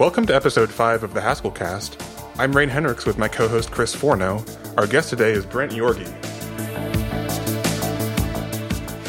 [0.00, 2.02] Welcome to episode 5 of the Haskell Cast.
[2.38, 4.42] I'm Rein Henrichs with my co host Chris Forno.
[4.78, 6.08] Our guest today is Brent Yorgey.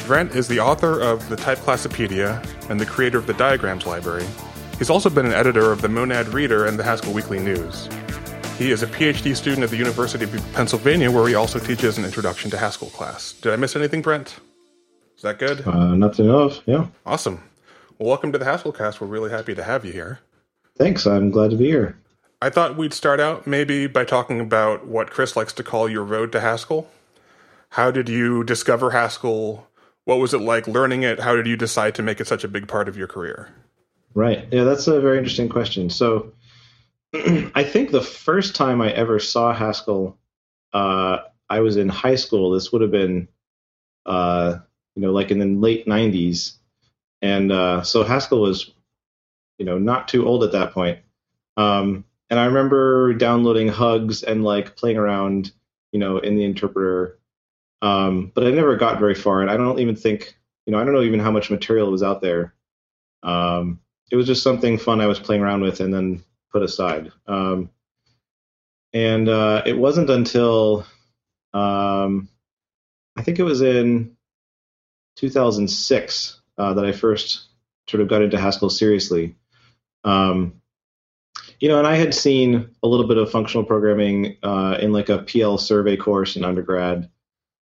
[0.06, 4.26] Brent is the author of the Typeclassopedia and the creator of the Diagrams Library.
[4.79, 7.87] He's also been an editor of the Monad Reader and the Haskell Weekly News.
[8.58, 12.03] He is a PhD student at the University of Pennsylvania, where he also teaches an
[12.03, 13.31] Introduction to Haskell class.
[13.31, 14.42] Did I miss anything, Brent?
[15.15, 15.65] Is that good?
[15.65, 16.88] Uh, not to know of, yeah.
[17.05, 17.41] Awesome.
[17.98, 18.99] Well, welcome to the Haskell Cast.
[18.99, 20.20] We're really happy to have you here.
[20.81, 21.05] Thanks.
[21.05, 21.95] I'm glad to be here.
[22.41, 26.03] I thought we'd start out maybe by talking about what Chris likes to call your
[26.03, 26.89] road to Haskell.
[27.70, 29.67] How did you discover Haskell?
[30.05, 31.20] What was it like learning it?
[31.20, 33.49] How did you decide to make it such a big part of your career?
[34.16, 34.48] Right.
[34.49, 35.91] Yeah, that's a very interesting question.
[35.91, 36.34] So,
[37.13, 40.17] I think the first time I ever saw Haskell,
[40.73, 42.50] uh, I was in high school.
[42.50, 43.27] This would have been,
[44.08, 44.58] uh,
[44.95, 46.53] you know, like in the late '90s,
[47.22, 48.72] and uh, so Haskell was
[49.62, 50.98] you know, not too old at that point.
[51.56, 55.52] Um, and I remember downloading Hugs and like playing around,
[55.92, 57.20] you know, in the interpreter.
[57.84, 60.84] Um, but I never got very far, and I don't even think, you know, I
[60.84, 62.56] don't know even how much material was out there.
[63.22, 63.80] Um,
[64.12, 67.12] it was just something fun I was playing around with and then put aside.
[67.28, 67.70] Um,
[68.94, 70.88] and uh, it wasn't until
[71.54, 72.30] um,
[73.16, 74.17] I think it was in
[75.17, 77.48] 2006 uh, that I first
[77.92, 79.36] sort of got into Haskell seriously.
[80.03, 80.61] Um,
[81.59, 85.09] you know, and I had seen a little bit of functional programming uh, in like
[85.09, 87.09] a PL survey course in undergrad,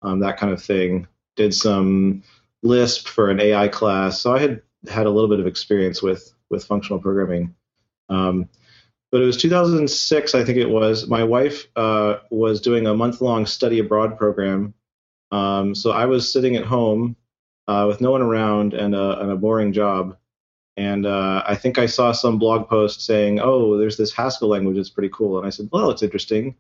[0.01, 1.07] um, that kind of thing.
[1.37, 2.23] Did some
[2.61, 6.33] Lisp for an AI class, so I had had a little bit of experience with
[6.49, 7.55] with functional programming.
[8.09, 8.49] Um,
[9.11, 11.07] but it was 2006, I think it was.
[11.07, 14.73] My wife uh, was doing a month long study abroad program,
[15.31, 17.15] um, so I was sitting at home
[17.67, 20.17] uh, with no one around and a, and a boring job
[20.77, 24.75] and uh, I think I saw some blog post saying, "Oh, there's this Haskell language
[24.75, 26.55] that's pretty cool," and I said, "Well, it's interesting.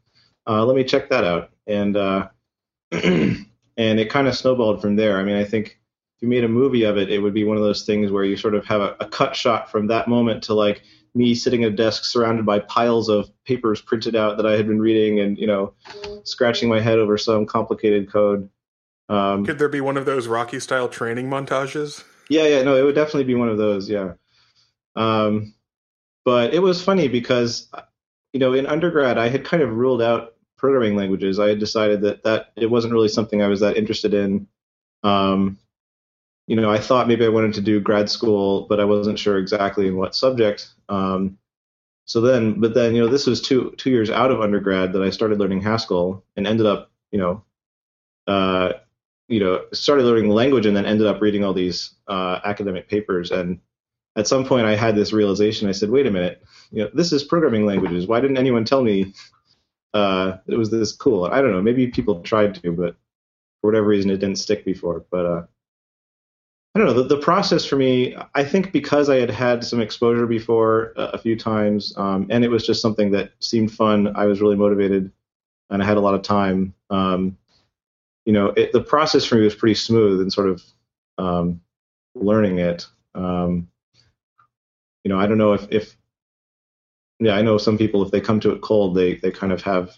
[0.47, 2.29] Uh, let me check that out." And uh,
[2.91, 3.45] and
[3.77, 5.19] it kind of snowballed from there.
[5.19, 5.79] I mean, I think
[6.15, 8.23] if you made a movie of it, it would be one of those things where
[8.23, 11.63] you sort of have a, a cut shot from that moment to like me sitting
[11.63, 15.19] at a desk surrounded by piles of papers printed out that I had been reading,
[15.19, 15.73] and you know,
[16.23, 18.49] scratching my head over some complicated code.
[19.09, 22.05] Um, Could there be one of those Rocky style training montages?
[22.29, 23.89] Yeah, yeah, no, it would definitely be one of those.
[23.89, 24.13] Yeah.
[24.95, 25.53] Um,
[26.23, 27.69] but it was funny because,
[28.33, 31.39] you know, in undergrad, I had kind of ruled out programming languages.
[31.39, 34.47] I had decided that that it wasn't really something I was that interested in.
[35.03, 35.59] Um,
[36.47, 39.37] you know, I thought maybe I wanted to do grad school, but I wasn't sure
[39.37, 40.69] exactly in what subject.
[40.89, 41.37] Um,
[42.05, 45.01] so then, but then, you know, this was two two years out of undergrad that
[45.01, 47.43] I started learning Haskell and ended up, you know,
[48.27, 48.73] uh,
[49.27, 52.87] you know, started learning the language and then ended up reading all these uh, academic
[52.87, 53.31] papers.
[53.31, 53.59] And
[54.15, 55.67] at some point, I had this realization.
[55.67, 58.07] I said, "Wait a minute, you know, this is programming languages.
[58.07, 59.13] Why didn't anyone tell me
[59.93, 61.61] uh, it was this cool?" I don't know.
[61.61, 62.95] Maybe people tried to, but
[63.61, 65.05] for whatever reason, it didn't stick before.
[65.11, 65.43] But uh,
[66.75, 66.93] I don't know.
[66.93, 71.03] The, the, process for me, I think, because I had had some exposure before a,
[71.13, 74.15] a few times, um, and it was just something that seemed fun.
[74.15, 75.11] I was really motivated,
[75.69, 76.73] and I had a lot of time.
[76.89, 77.37] Um,
[78.25, 80.63] you know, it, the process for me was pretty smooth and sort of
[81.17, 81.61] um,
[82.15, 82.87] learning it.
[83.13, 83.69] Um,
[85.03, 85.95] you know, I don't know if, if,
[87.19, 89.61] yeah, I know some people if they come to it cold, they they kind of
[89.61, 89.95] have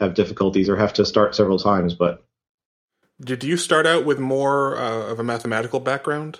[0.00, 1.94] have difficulties or have to start several times.
[1.94, 2.24] But
[3.20, 6.38] did you start out with more uh, of a mathematical background?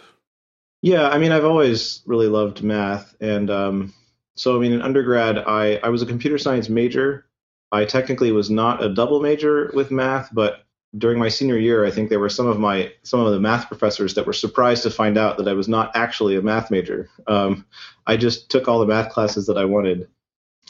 [0.80, 3.92] Yeah, I mean, I've always really loved math, and um,
[4.36, 7.26] so I mean, in undergrad, I I was a computer science major.
[7.70, 10.64] I technically was not a double major with math, but
[10.96, 13.68] during my senior year, I think there were some of my some of the math
[13.68, 17.10] professors that were surprised to find out that I was not actually a math major.
[17.26, 17.66] Um,
[18.06, 20.08] I just took all the math classes that I wanted,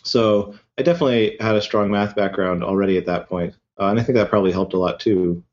[0.03, 4.03] so I definitely had a strong math background already at that point, uh, and I
[4.03, 5.45] think that probably helped a lot too,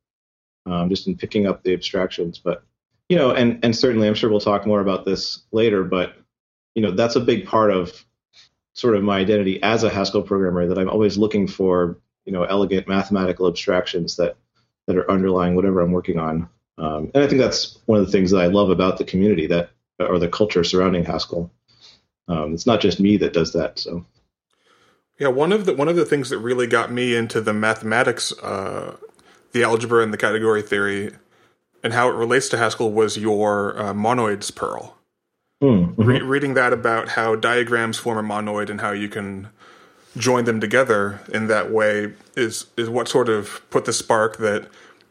[0.66, 2.40] um, just in picking up the abstractions.
[2.40, 2.64] But
[3.08, 6.16] you know, and and certainly, I'm sure we'll talk more about this later, but
[6.74, 8.04] you know, that's a big part of
[8.74, 12.44] sort of my identity as a Haskell programmer that I'm always looking for you know
[12.46, 14.38] elegant mathematical abstractions that
[14.88, 16.50] that are underlying whatever I'm working on.
[16.78, 19.48] Um, and I think that's one of the things that I love about the community
[19.48, 21.52] that or the culture surrounding Haskell.
[22.28, 23.80] Um, it's not just me that does that.
[23.80, 24.06] So,
[25.20, 28.34] yeah, one of the one of the things that really got me into the mathematics,
[28.40, 28.98] uh,
[29.54, 31.12] the algebra, and the category theory,
[31.84, 34.98] and how it relates to Haskell was your uh, monoids pearl.
[35.62, 36.04] Hmm, mm-hmm.
[36.04, 39.50] Re- reading that about how diagrams form a monoid and how you can
[40.18, 44.68] join them together in that way is is what sort of put the spark that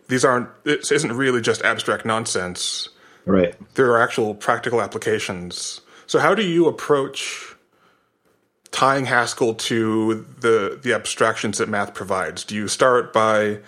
[0.08, 2.88] these aren't this isn't really just abstract nonsense.
[3.26, 3.54] Right.
[3.74, 5.80] There are actual practical applications.
[6.06, 7.54] So how do you approach
[8.70, 12.44] tying Haskell to the the abstractions that math provides?
[12.44, 13.58] Do you start by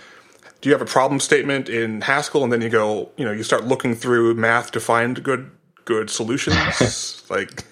[0.60, 3.42] do you have a problem statement in Haskell and then you go, you know, you
[3.42, 5.50] start looking through math to find good
[5.84, 7.22] good solutions?
[7.30, 7.64] like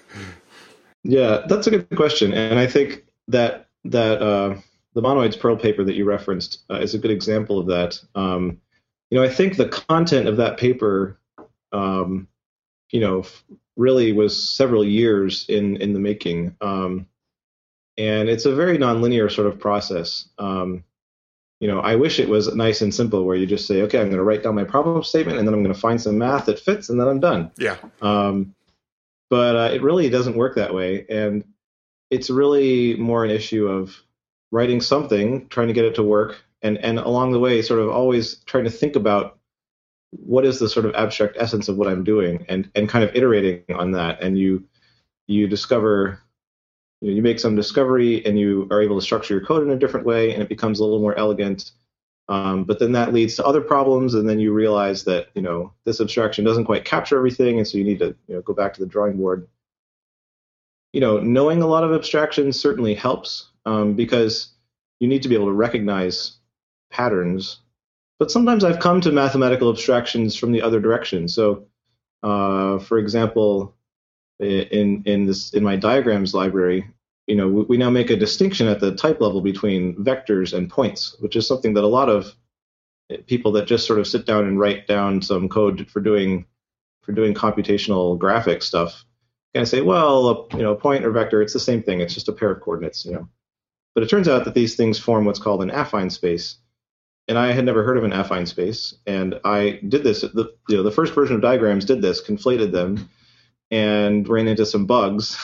[1.03, 2.33] Yeah, that's a good question.
[2.33, 4.55] And I think that that uh,
[4.93, 7.99] the monoids pearl paper that you referenced uh, is a good example of that.
[8.15, 8.61] Um,
[9.09, 11.19] you know, I think the content of that paper,
[11.71, 12.27] um,
[12.91, 13.25] you know,
[13.75, 16.55] really was several years in in the making.
[16.61, 17.07] Um,
[17.97, 20.27] and it's a very nonlinear sort of process.
[20.37, 20.83] Um,
[21.59, 24.07] you know, I wish it was nice and simple where you just say, okay, I'm
[24.07, 26.45] going to write down my problem statement and then I'm going to find some math
[26.47, 27.51] that fits and then I'm done.
[27.57, 27.77] Yeah.
[28.01, 28.53] Um,
[29.29, 31.05] but uh, it really doesn't work that way.
[31.09, 31.45] And
[32.15, 34.01] it's really more an issue of
[34.51, 37.89] writing something, trying to get it to work, and, and along the way, sort of
[37.89, 39.37] always trying to think about
[40.11, 43.13] what is the sort of abstract essence of what I'm doing and, and kind of
[43.13, 44.21] iterating on that.
[44.21, 44.63] And you,
[45.27, 46.21] you discover
[47.01, 49.71] you, know, you make some discovery and you are able to structure your code in
[49.71, 51.71] a different way and it becomes a little more elegant
[52.27, 55.73] um, but then that leads to other problems and then you realize that you know
[55.83, 58.73] this abstraction doesn't quite capture everything and so you need to you know go back
[58.73, 59.47] to the drawing board
[60.95, 64.53] you know knowing a lot of abstractions certainly helps um, because
[65.01, 66.37] you need to be able to recognize
[66.89, 67.59] patterns.
[68.17, 71.27] But sometimes i've come to mathematical abstractions from the other direction.
[71.27, 71.67] So
[72.23, 73.75] uh, for example
[74.39, 76.89] in in this in my diagrams library,
[77.27, 80.69] you know, we, we, now make a distinction at the type level between vectors and
[80.69, 82.33] points, which is something that a lot of
[83.27, 86.45] people that just sort of sit down and write down some code for doing
[87.01, 89.04] for doing computational graphic stuff
[89.55, 92.01] kind of say, well, you know, a point or vector, it's the same thing.
[92.01, 93.29] It's just a pair of coordinates, you know.
[93.93, 96.57] But it turns out that these things form what's called an affine space.
[97.29, 100.21] And I had never heard of an affine space, and I did this.
[100.21, 103.09] The, you know, the first version of diagrams did this, conflated them,
[103.71, 105.37] and ran into some bugs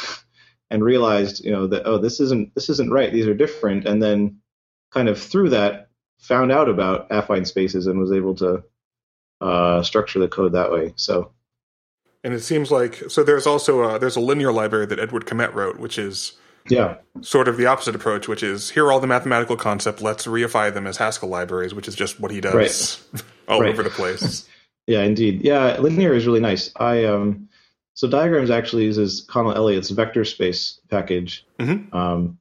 [0.69, 4.01] and realized you know that oh this isn't this isn't right these are different and
[4.01, 4.39] then
[4.91, 8.63] kind of through that found out about affine spaces and was able to
[9.41, 11.31] uh, structure the code that way so
[12.23, 15.53] and it seems like so there's also a, there's a linear library that Edward Kmett
[15.53, 16.33] wrote which is
[16.69, 20.27] yeah sort of the opposite approach which is here are all the mathematical concepts let's
[20.27, 23.23] reify them as haskell libraries which is just what he does right.
[23.47, 23.71] all right.
[23.71, 24.47] over the place
[24.87, 27.49] yeah indeed yeah linear is really nice i um
[27.93, 31.45] so diagrams actually uses Conal Elliott's vector space package.
[31.59, 31.95] Mm-hmm.
[31.95, 32.39] Um,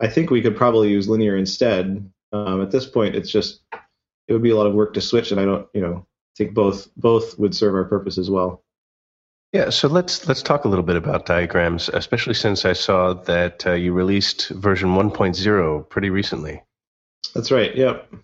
[0.00, 2.10] I think we could probably use linear instead.
[2.32, 5.32] Um, at this point, it's just it would be a lot of work to switch,
[5.32, 6.06] and I don't, you know,
[6.36, 8.62] think both both would serve our purpose as well.
[9.52, 13.66] Yeah, so let's let's talk a little bit about diagrams, especially since I saw that
[13.66, 16.62] uh, you released version 1.0 pretty recently.
[17.34, 17.74] That's right.
[17.74, 18.14] Yep.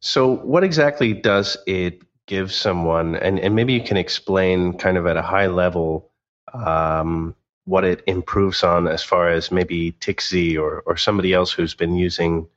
[0.00, 5.06] So, what exactly does it give someone, and, and maybe you can explain kind of
[5.06, 6.10] at a high level
[6.54, 7.34] um,
[7.64, 11.94] what it improves on as far as maybe TikZ or, or somebody else who's been
[11.94, 12.48] using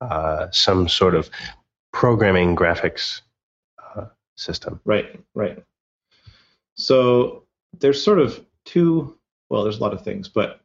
[0.00, 1.30] uh, some sort of
[1.92, 3.20] programming graphics
[3.94, 4.06] uh,
[4.36, 4.80] system.
[4.84, 5.62] Right, right.
[6.74, 7.44] So
[7.78, 9.16] there's sort of two,
[9.48, 10.60] well, there's a lot of things, but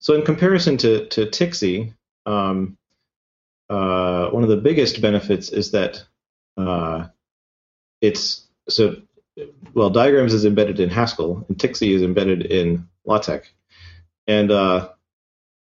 [0.00, 1.92] so in comparison to, to TikZ,
[2.26, 2.76] um,
[3.70, 6.04] uh, one of the biggest benefits is that
[6.56, 7.06] uh,
[8.00, 8.96] it's so
[9.72, 13.48] well diagrams is embedded in haskell and TikZ is embedded in LaTeX.
[14.26, 14.90] And uh,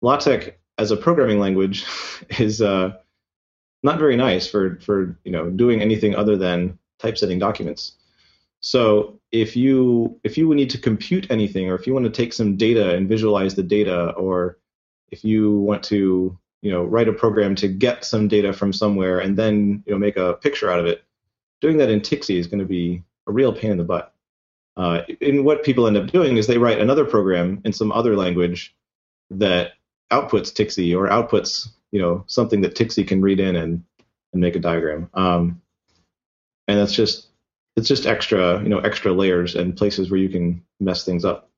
[0.02, 1.86] LaTeX as a programming language
[2.40, 2.94] is uh,
[3.84, 7.94] not very nice for for you know doing anything other than typesetting documents
[8.64, 12.32] so if you if you need to compute anything or if you want to take
[12.32, 14.58] some data and visualize the data or
[15.12, 19.20] if you want to you know write a program to get some data from somewhere
[19.20, 21.04] and then you know make a picture out of it
[21.60, 24.14] doing that in TikZ is going to be a real pain in the butt.
[24.78, 28.16] Uh, and what people end up doing is they write another program in some other
[28.16, 28.74] language
[29.30, 29.74] that
[30.12, 33.84] outputs TikZ or outputs you know something that TikZ can read in and
[34.32, 35.10] and make a diagram.
[35.14, 35.62] Um,
[36.70, 37.28] and that's just
[37.76, 41.50] it's just extra you know extra layers and places where you can mess things up.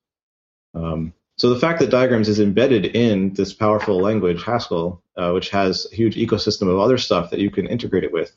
[0.73, 5.49] Um, so the fact that diagrams is embedded in this powerful language Haskell, uh, which
[5.49, 8.33] has a huge ecosystem of other stuff that you can integrate it with,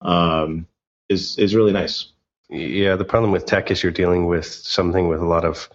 [0.00, 0.66] um,
[1.08, 2.08] is is really nice.
[2.50, 5.68] Yeah, the problem with TeX is you're dealing with something with a lot of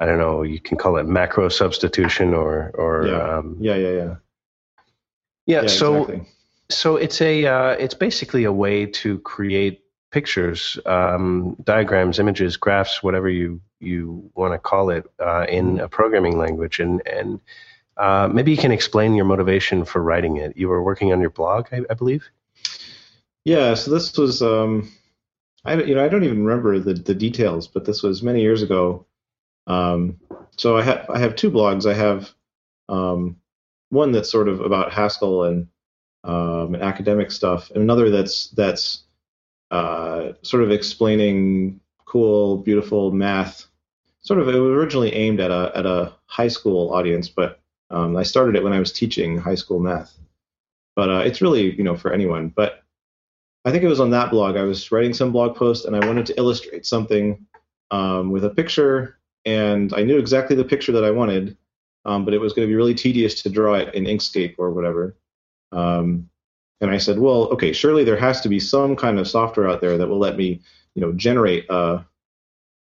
[0.00, 3.90] I don't know, you can call it macro substitution or or yeah, um, yeah, yeah,
[3.90, 4.14] yeah.
[5.46, 6.28] Yeah, yeah so exactly.
[6.70, 9.82] so it's a uh, it's basically a way to create
[10.16, 15.88] pictures, um, diagrams, images, graphs, whatever you you want to call it, uh, in a
[15.88, 17.40] programming language, and and
[17.96, 20.56] uh, maybe you can explain your motivation for writing it.
[20.56, 22.24] You were working on your blog, I, I believe.
[23.44, 24.90] Yeah, so this was um,
[25.64, 28.62] I you know I don't even remember the the details, but this was many years
[28.62, 29.06] ago.
[29.66, 30.18] Um,
[30.56, 31.86] so I have I have two blogs.
[31.86, 32.34] I have
[32.88, 33.36] Um,
[33.90, 35.68] one that's sort of about Haskell and,
[36.22, 39.05] um, and academic stuff, and another that's that's
[39.70, 43.66] uh, sort of explaining cool, beautiful math.
[44.20, 48.16] Sort of, it was originally aimed at a at a high school audience, but um,
[48.16, 50.16] I started it when I was teaching high school math.
[50.96, 52.48] But uh, it's really, you know, for anyone.
[52.48, 52.82] But
[53.64, 54.56] I think it was on that blog.
[54.56, 57.46] I was writing some blog post, and I wanted to illustrate something
[57.90, 61.56] um, with a picture, and I knew exactly the picture that I wanted,
[62.04, 64.70] um, but it was going to be really tedious to draw it in Inkscape or
[64.70, 65.16] whatever.
[65.72, 66.30] Um,
[66.80, 69.80] and I said, well, okay, surely there has to be some kind of software out
[69.80, 70.60] there that will let me,
[70.94, 72.04] you know, generate a,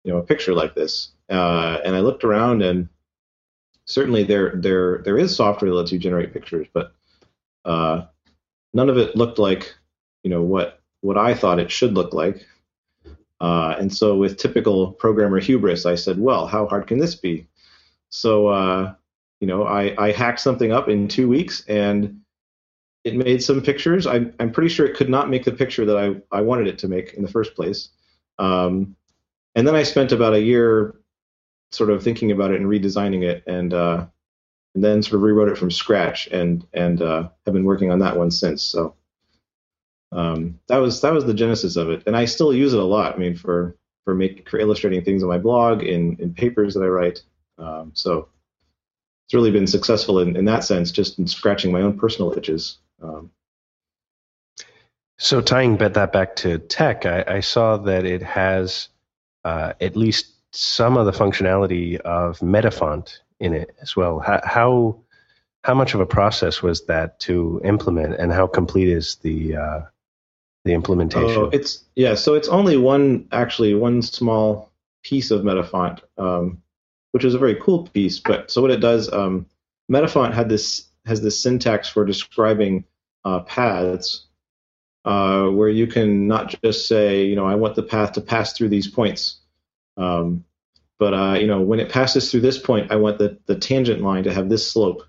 [0.05, 1.13] you know, a picture like this.
[1.29, 2.89] Uh, and I looked around, and
[3.85, 6.95] certainly there there there is software that lets you generate pictures, but
[7.65, 8.03] uh,
[8.73, 9.75] none of it looked like,
[10.23, 12.47] you know, what what I thought it should look like.
[13.41, 17.49] Uh, and so, with typical programmer hubris, I said, well, how hard can this be?
[18.09, 18.95] So, uh,
[19.41, 22.22] you know, I, I hacked something up in two weeks and
[23.05, 24.07] it made some pictures.
[24.07, 26.79] I'm, I'm pretty sure it could not make the picture that I, I wanted it
[26.79, 27.89] to make in the first place.
[28.39, 28.97] Um,
[29.55, 30.95] and then I spent about a year
[31.73, 34.07] sort of thinking about it and redesigning it, and uh,
[34.75, 37.99] and then sort of rewrote it from scratch, and and uh, have been working on
[37.99, 38.63] that one since.
[38.63, 38.95] So
[40.13, 42.85] um, that was that was the genesis of it, and I still use it a
[42.85, 43.15] lot.
[43.15, 46.83] I mean, for for make for illustrating things on my blog, in in papers that
[46.83, 47.23] I write.
[47.59, 48.29] Um, so
[49.27, 52.79] it's really been successful in, in that sense, just in scratching my own personal itches.
[53.03, 53.31] Um,
[55.19, 58.89] so tying that back to TeX, I, I saw that it has
[59.45, 64.19] uh, at least some of the functionality of Metafont in it as well.
[64.19, 65.01] How, how,
[65.65, 69.81] how much of a process was that to implement, and how complete is the uh,
[70.65, 71.43] the implementation?
[71.43, 72.15] Oh, it's yeah.
[72.15, 74.73] So it's only one actually one small
[75.05, 76.63] piece of Metafont, um,
[77.13, 78.19] which is a very cool piece.
[78.19, 79.47] But so what it does, um,
[79.91, 82.85] Metafont had this has this syntax for describing
[83.25, 84.27] uh, paths,
[85.05, 88.53] uh, where you can not just say, you know, I want the path to pass
[88.53, 89.41] through these points,
[89.97, 90.45] um,
[90.99, 94.03] but uh, you know, when it passes through this point, I want the, the tangent
[94.03, 95.03] line to have this slope,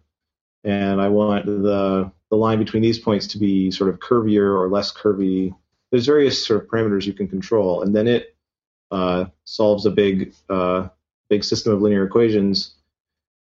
[0.64, 4.68] and I want the the line between these points to be sort of curvier or
[4.70, 5.54] less curvy.
[5.92, 8.36] There's various sort of parameters you can control, and then it
[8.90, 10.88] uh, solves a big uh,
[11.30, 12.74] big system of linear equations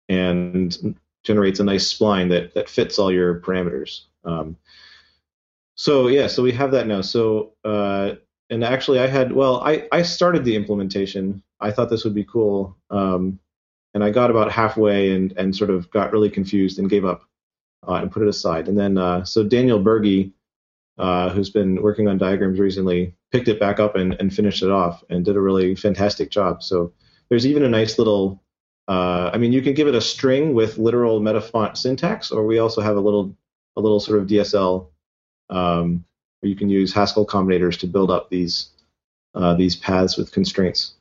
[0.09, 4.05] and generates a nice spline that that fits all your parameters.
[4.25, 4.57] Um,
[5.75, 7.01] so yeah, so we have that now.
[7.01, 8.15] So uh,
[8.51, 11.43] and actually, I had well, I I started the implementation.
[11.61, 13.39] I thought this would be cool, um,
[13.95, 17.23] and I got about halfway and and sort of got really confused and gave up
[17.87, 18.69] uh, and put it aside.
[18.69, 20.33] And then uh, so Daniel Bergey,
[20.99, 24.71] uh, who's been working on diagrams recently, picked it back up and, and finished it
[24.71, 26.63] off and did a really fantastic job.
[26.63, 26.93] So
[27.29, 28.43] there's even a nice little
[28.89, 32.59] uh, I mean, you can give it a string with literal metafont syntax, or we
[32.59, 33.37] also have a little
[33.79, 34.89] a little sort of DSL
[35.49, 36.05] um,
[36.41, 38.71] where you can use Haskell combinators to build up these
[39.35, 40.95] uh, these paths with constraints.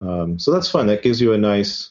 [0.00, 0.86] Um, so that's fun.
[0.86, 1.90] That gives you a nice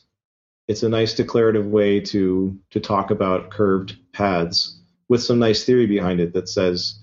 [0.68, 5.86] it's a nice declarative way to to talk about curved paths with some nice theory
[5.86, 7.00] behind it that says,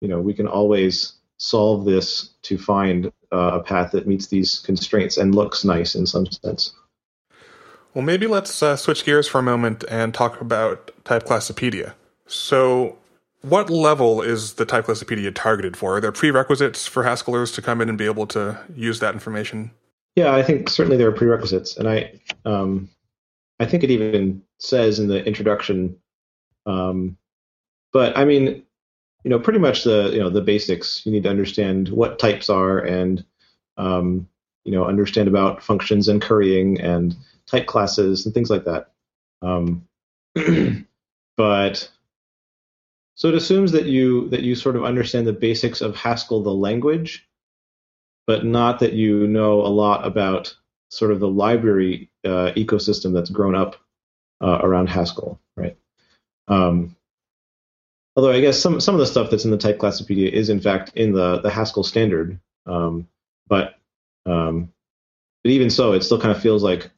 [0.00, 4.60] you know, we can always solve this to find uh, a path that meets these
[4.60, 6.72] constraints and looks nice in some sense.
[7.92, 11.94] Well, maybe let's uh, switch gears for a moment and talk about Typeclassopedia.
[12.26, 12.98] So,
[13.42, 15.96] what level is the Typeclassopedia targeted for?
[15.96, 19.70] Are there prerequisites for Haskellers to come in and be able to use that information?
[20.16, 22.88] Yeah, I think certainly there are prerequisites, and I, um,
[23.60, 25.96] I think it even says in the introduction.
[26.66, 27.18] Um,
[27.92, 28.64] but I mean,
[29.24, 31.04] you know, pretty much the you know the basics.
[31.04, 33.24] You need to understand what types are, and
[33.76, 34.28] um,
[34.64, 37.14] you know, understand about functions and currying and
[37.46, 38.92] type classes and things like that.
[39.42, 39.86] Um,
[41.36, 41.90] but
[43.14, 46.54] so it assumes that you that you sort of understand the basics of Haskell, the
[46.54, 47.28] language,
[48.26, 50.54] but not that you know a lot about
[50.90, 53.76] sort of the library uh, ecosystem that's grown up
[54.42, 55.76] uh, around Haskell, right?
[56.48, 56.96] Um,
[58.16, 60.60] although I guess some some of the stuff that's in the Type Typeclassopedia is in
[60.60, 63.08] fact in the the Haskell standard, um,
[63.46, 63.78] but
[64.26, 64.72] um,
[65.44, 66.90] but even so, it still kind of feels like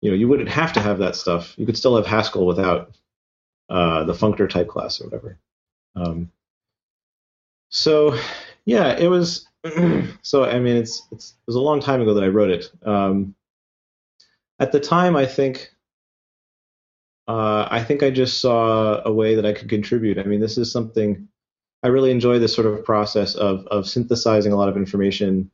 [0.00, 1.54] you know, you wouldn't have to have that stuff.
[1.58, 2.94] You could still have Haskell without
[3.70, 5.38] uh, the functor type class or whatever.
[5.96, 6.30] Um,
[7.70, 8.18] so,
[8.64, 9.46] yeah, it was.
[10.22, 12.70] so I mean, it's, it's it was a long time ago that I wrote it.
[12.84, 13.34] Um,
[14.58, 15.72] at the time, I think
[17.28, 20.18] uh, I think I just saw a way that I could contribute.
[20.18, 21.28] I mean, this is something
[21.82, 25.50] I really enjoy this sort of process of of synthesizing a lot of information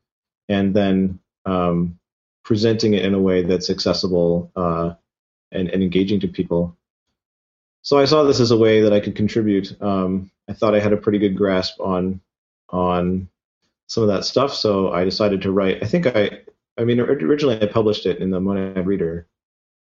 [0.49, 1.99] and then um,
[2.45, 4.95] presenting it in a way that's accessible uh,
[5.53, 6.77] and, and engaging to people.
[7.87, 9.81] So I saw this as a way that I could contribute.
[9.81, 12.21] Um, I thought I had a pretty good grasp on
[12.71, 13.29] on
[13.87, 15.85] some of that stuff, so I decided to write.
[15.85, 16.41] I think I,
[16.77, 19.29] I mean, originally I published it in the Monad Reader,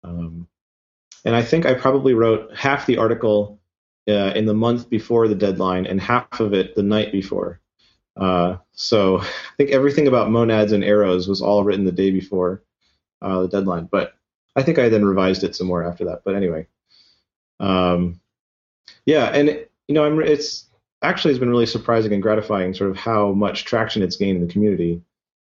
[0.03, 0.49] um,
[1.23, 3.57] and I think I probably wrote half the article
[4.09, 7.61] uh, in the month before the deadline and half of it the night before.
[8.17, 12.63] Uh, so I think everything about monads and arrows was all written the day before
[13.21, 13.87] uh, the deadline.
[13.89, 14.13] But
[14.57, 16.23] I think I then revised it some more after that.
[16.25, 16.67] But anyway,
[17.59, 18.19] um,
[19.05, 19.49] yeah, and
[19.87, 20.65] you know, I'm, it's
[21.01, 24.47] actually it's been really surprising and gratifying, sort of how much traction it's gained in
[24.47, 25.01] the community.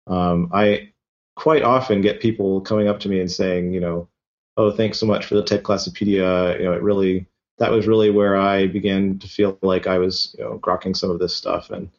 [0.07, 0.91] Um, I
[1.35, 4.07] quite often get people coming up to me and saying, you know,
[4.57, 6.57] oh, thanks so much for the Typeclassopedia.
[6.59, 10.35] You know, it really that was really where I began to feel like I was,
[10.37, 11.89] you know, grokking some of this stuff, and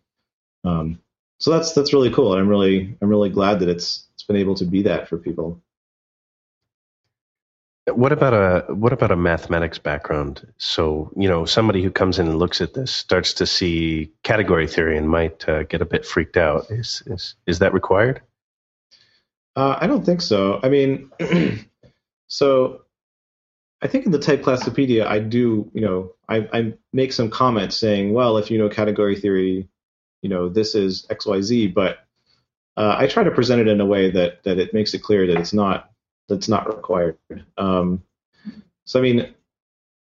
[0.65, 1.01] um,
[1.39, 2.33] so that's that's really cool.
[2.33, 5.19] And I'm really I'm really glad that it's it's been able to be that for
[5.19, 5.61] people.
[7.91, 10.47] What about a what about a mathematics background?
[10.59, 14.67] So you know, somebody who comes in and looks at this starts to see category
[14.67, 16.71] theory and might uh, get a bit freaked out.
[16.71, 18.23] Is is is that required?
[19.57, 20.61] Uh, I don't think so.
[20.63, 21.11] I mean,
[22.29, 22.83] so
[23.83, 28.13] I think in the Typeclassopedia, I do, you know, I, I make some comments saying,
[28.13, 29.69] well, if you know category theory,
[30.23, 31.99] you know, this is X, Y, Z, but
[32.77, 35.27] uh, I try to present it in a way that that it makes it clear
[35.27, 35.91] that it's not
[36.29, 37.19] that's not required.
[37.57, 38.03] Um,
[38.85, 39.35] so I mean,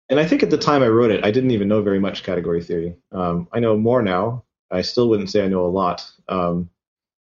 [0.10, 2.24] and I think at the time I wrote it, I didn't even know very much
[2.24, 2.96] category theory.
[3.12, 4.44] Um, I know more now.
[4.72, 6.70] I still wouldn't say I know a lot, um,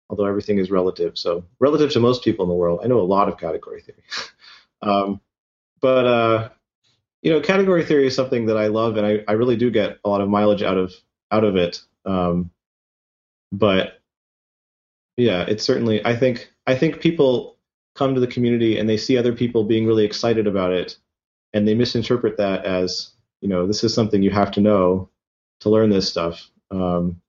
[0.09, 1.17] although everything is relative.
[1.17, 4.03] So relative to most people in the world, I know a lot of category theory.
[4.79, 5.21] Um,
[5.81, 6.49] but uh,
[7.23, 9.97] you know, category theory is something that I love, and I, I really do get
[10.05, 10.93] a lot of mileage out of
[11.31, 11.81] out of it.
[12.05, 12.51] Um,
[13.51, 13.99] but
[15.17, 16.05] yeah, it's certainly.
[16.05, 17.56] I think I think people
[17.97, 20.97] come to the community and they see other people being really excited about it,
[21.53, 25.09] and they misinterpret that as you know this is something you have to know
[25.61, 26.49] to learn this stuff.
[26.71, 27.21] Um,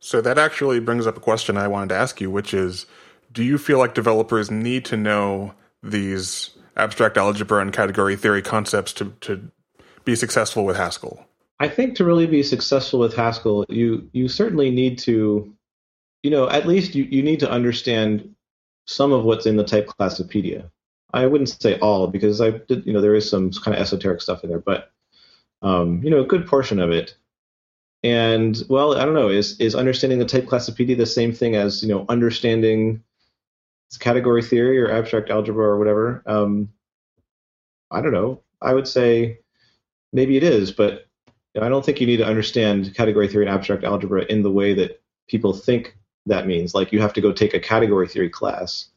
[0.00, 2.86] so that actually brings up a question I wanted to ask you, which is,
[3.32, 8.92] do you feel like developers need to know these abstract algebra and category theory concepts
[8.94, 9.50] to, to
[10.04, 11.24] be successful with Haskell?
[11.60, 15.54] I think to really be successful with Haskell, you you certainly need to,
[16.24, 18.34] you know, at least you, you need to understand
[18.86, 20.70] some of what's in the type Typeclassopedia.
[21.14, 24.20] I wouldn't say all because I did, you know, there is some kind of esoteric
[24.20, 24.90] stuff in there, but
[25.60, 27.16] um, you know, a good portion of it.
[28.02, 31.82] And well, I don't know, is is understanding the type Typeclassopedia the same thing as
[31.82, 33.02] you know understanding
[33.98, 36.22] category theory or abstract algebra or whatever.
[36.26, 36.70] Um,
[37.90, 38.40] I don't know.
[38.60, 39.38] I would say
[40.12, 41.06] maybe it is, but
[41.60, 44.74] I don't think you need to understand category theory and abstract algebra in the way
[44.74, 46.74] that people think that means.
[46.74, 48.88] Like you have to go take a category theory class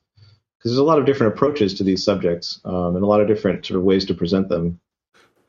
[0.57, 3.27] because there's a lot of different approaches to these subjects um, and a lot of
[3.27, 4.79] different sort of ways to present them.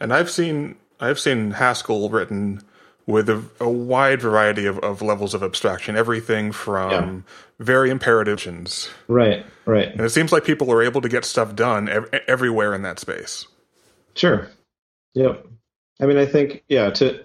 [0.00, 2.62] And I've seen I've seen Haskell written
[3.06, 7.64] with a, a wide variety of, of, levels of abstraction, everything from yeah.
[7.64, 8.90] very imperatives.
[9.06, 9.92] Right, right.
[9.92, 12.98] And it seems like people are able to get stuff done ev- everywhere in that
[12.98, 13.46] space.
[14.14, 14.50] Sure.
[15.14, 15.46] Yep.
[16.00, 17.24] I mean, I think yeah to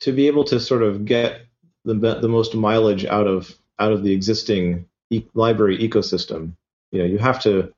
[0.00, 1.46] to be able to sort of get
[1.84, 6.52] the the most mileage out of out of the existing e- library ecosystem,
[6.90, 7.72] you know, you have to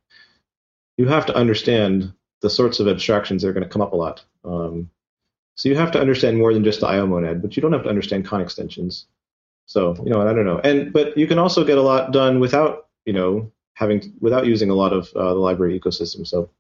[0.97, 3.97] you have to understand the sorts of abstractions that are going to come up a
[3.97, 4.25] lot.
[4.45, 4.91] Um,
[5.57, 7.85] so you have to understand more than just the IO monad, but you don't have
[7.85, 9.07] to understand Kan extensions.
[9.67, 12.41] So you know, I don't know, and but you can also get a lot done
[12.41, 16.27] without you know having without using a lot of uh, the library ecosystem.
[16.27, 16.51] So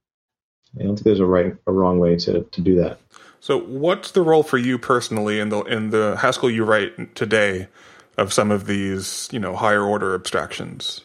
[0.78, 2.98] I don't think there's a right or wrong way to to do that.
[3.44, 7.68] So what's the role for you personally in the in the Haskell you write today
[8.16, 11.02] of some of these you know higher order abstractions?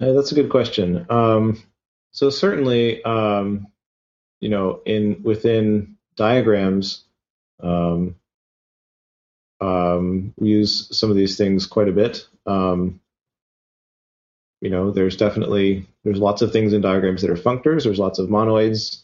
[0.00, 1.04] Uh, that's a good question.
[1.10, 1.62] Um,
[2.12, 3.66] so certainly, um,
[4.40, 7.04] you know, in within diagrams,
[7.62, 8.16] um,
[9.60, 12.26] um, we use some of these things quite a bit.
[12.46, 13.00] Um,
[14.62, 17.84] you know, there's definitely there's lots of things in diagrams that are functors.
[17.84, 19.02] There's lots of monoids.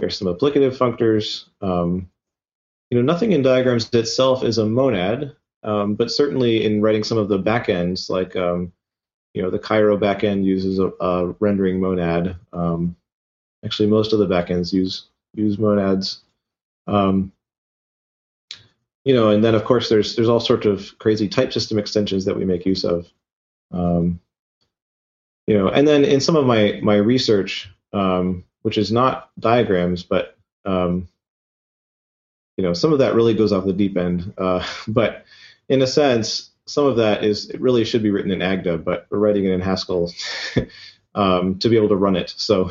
[0.00, 1.44] There's some applicative functors.
[1.60, 2.10] Um,
[2.90, 7.18] you know, nothing in diagrams itself is a monad, um, but certainly in writing some
[7.18, 8.72] of the backends, like um,
[9.32, 12.36] you know, the Cairo backend uses a, a rendering monad.
[13.64, 16.20] actually, most of the backends use use monads.
[16.86, 17.32] Um,
[19.04, 22.24] you know, and then of course there's there's all sorts of crazy type system extensions
[22.24, 23.10] that we make use of.
[23.72, 24.20] Um,
[25.46, 30.02] you know, and then in some of my my research, um, which is not diagrams,
[30.02, 31.06] but um,
[32.56, 34.32] you know, some of that really goes off the deep end.
[34.38, 35.24] Uh, but
[35.68, 39.06] in a sense, some of that is it really should be written in Agda, but
[39.10, 40.10] we're writing it in Haskell
[41.14, 42.32] um, to be able to run it.
[42.36, 42.70] So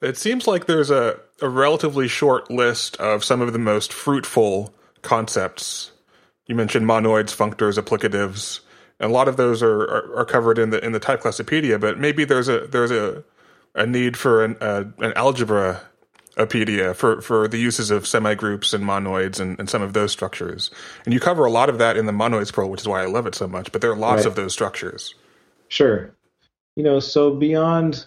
[0.00, 4.72] It seems like there's a, a relatively short list of some of the most fruitful
[5.02, 5.90] concepts.
[6.46, 8.60] You mentioned monoids, functors, applicatives,
[9.00, 11.80] and a lot of those are, are, are covered in the in the Typeclassopedia.
[11.80, 13.24] But maybe there's a there's a
[13.74, 15.82] a need for an uh, an algebra
[16.36, 20.70] apedia for, for the uses of semigroups and monoids and, and some of those structures.
[21.04, 23.06] And you cover a lot of that in the monoids pearl, which is why I
[23.06, 23.72] love it so much.
[23.72, 24.26] But there are lots Right.
[24.26, 25.14] of those structures.
[25.68, 26.14] Sure.
[26.76, 28.06] You know, so beyond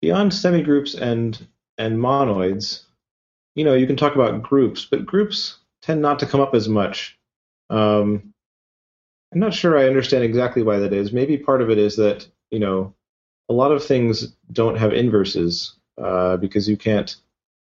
[0.00, 1.46] beyond semigroups and
[1.78, 2.84] and monoids,
[3.56, 6.68] you know, you can talk about groups, but groups tend not to come up as
[6.68, 7.18] much.
[7.70, 8.32] Um,
[9.32, 11.12] I'm not sure I understand exactly why that is.
[11.12, 12.94] Maybe part of it is that you know
[13.50, 17.16] a lot of things don't have inverses uh, because you can't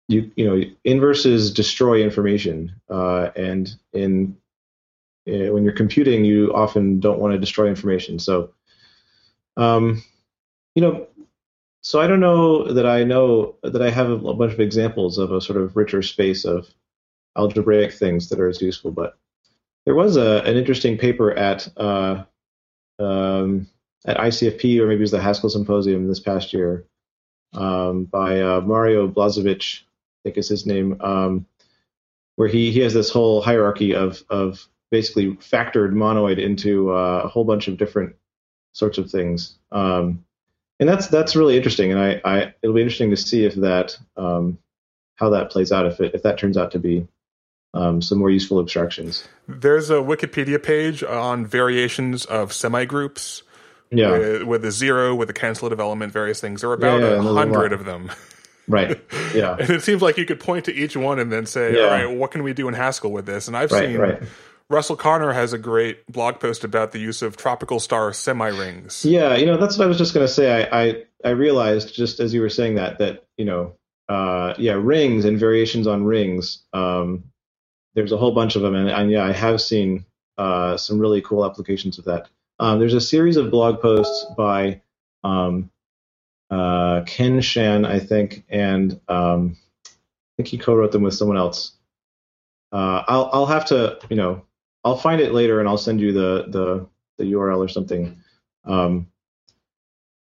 [0.08, 4.38] you you know inverses destroy information uh, and in
[5.28, 8.52] uh, when you're computing you often don't want to destroy information so
[9.58, 10.04] um,
[10.76, 11.08] you know,
[11.82, 15.18] so I don't know that I know that I have a, a bunch of examples
[15.18, 16.68] of a sort of richer space of
[17.38, 18.92] algebraic things that are as useful.
[18.92, 19.18] But
[19.86, 22.24] there was a, an interesting paper at uh,
[23.00, 23.68] um,
[24.06, 26.86] at ICFP or maybe it was the Haskell Symposium this past year
[27.54, 31.46] um, by uh, Mario Blažević, I think is his name, um,
[32.36, 37.28] where he he has this whole hierarchy of of basically factored monoid into uh, a
[37.28, 38.16] whole bunch of different
[38.74, 39.58] sorts of things.
[39.72, 40.26] Um,
[40.80, 43.98] and that's that's really interesting, and I, I it'll be interesting to see if that
[44.18, 44.58] um,
[45.16, 47.08] how that plays out if it if that turns out to be
[47.74, 49.28] um, some more useful abstractions.
[49.48, 53.44] There's a Wikipedia page on variations of semigroups
[53.92, 56.62] Yeah, with, with a zero, with a cancellative element, various things.
[56.62, 58.12] There are about Yeah, yeah, a hundred of them.
[58.68, 59.00] right.
[59.36, 61.84] Yeah, And it seems like you could point to each one and then say, Yeah.
[61.84, 63.48] all right, what can we do in Haskell with this?
[63.48, 64.22] And I've right, seen right.
[64.70, 69.04] Russell Connor has a great blog post about the use of tropical star semi-rings.
[69.06, 70.66] Yeah, you know that's what I was just going to say.
[70.70, 73.74] I, I I realized just as you were saying that that you know
[74.08, 76.64] uh, yeah rings and variations on rings.
[76.74, 77.26] Um,
[77.96, 80.06] there's a whole bunch of them, and, and yeah, I have seen
[80.38, 82.30] uh, some really cool applications of that.
[82.62, 84.82] Um, there's a series of blog posts by
[85.24, 85.71] um,
[86.52, 89.89] uh, Ken Shan, I think, and um, I
[90.38, 91.71] think he co-wrote them with someone else.
[92.71, 94.45] Uh, I'll I'll have to you know
[94.84, 98.21] I'll find it later and I'll send you the the the URL or something.
[98.63, 99.08] Um,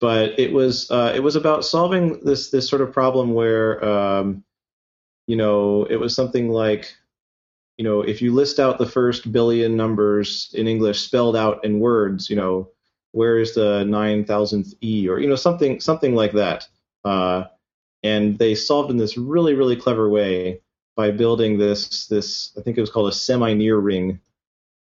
[0.01, 4.45] but it was uh, it was about solving this this sort of problem where um,
[5.27, 6.97] you know it was something like
[7.81, 11.81] you know if you list out the first billion numbers in English spelled out in
[11.81, 12.69] words, you know
[13.13, 16.69] where is the nine thousandth e or you know something something like that.
[17.07, 17.45] Uh,
[18.03, 20.61] and they solved in this really really clever way
[20.95, 24.21] by building this this I think it was called a semi-near ring,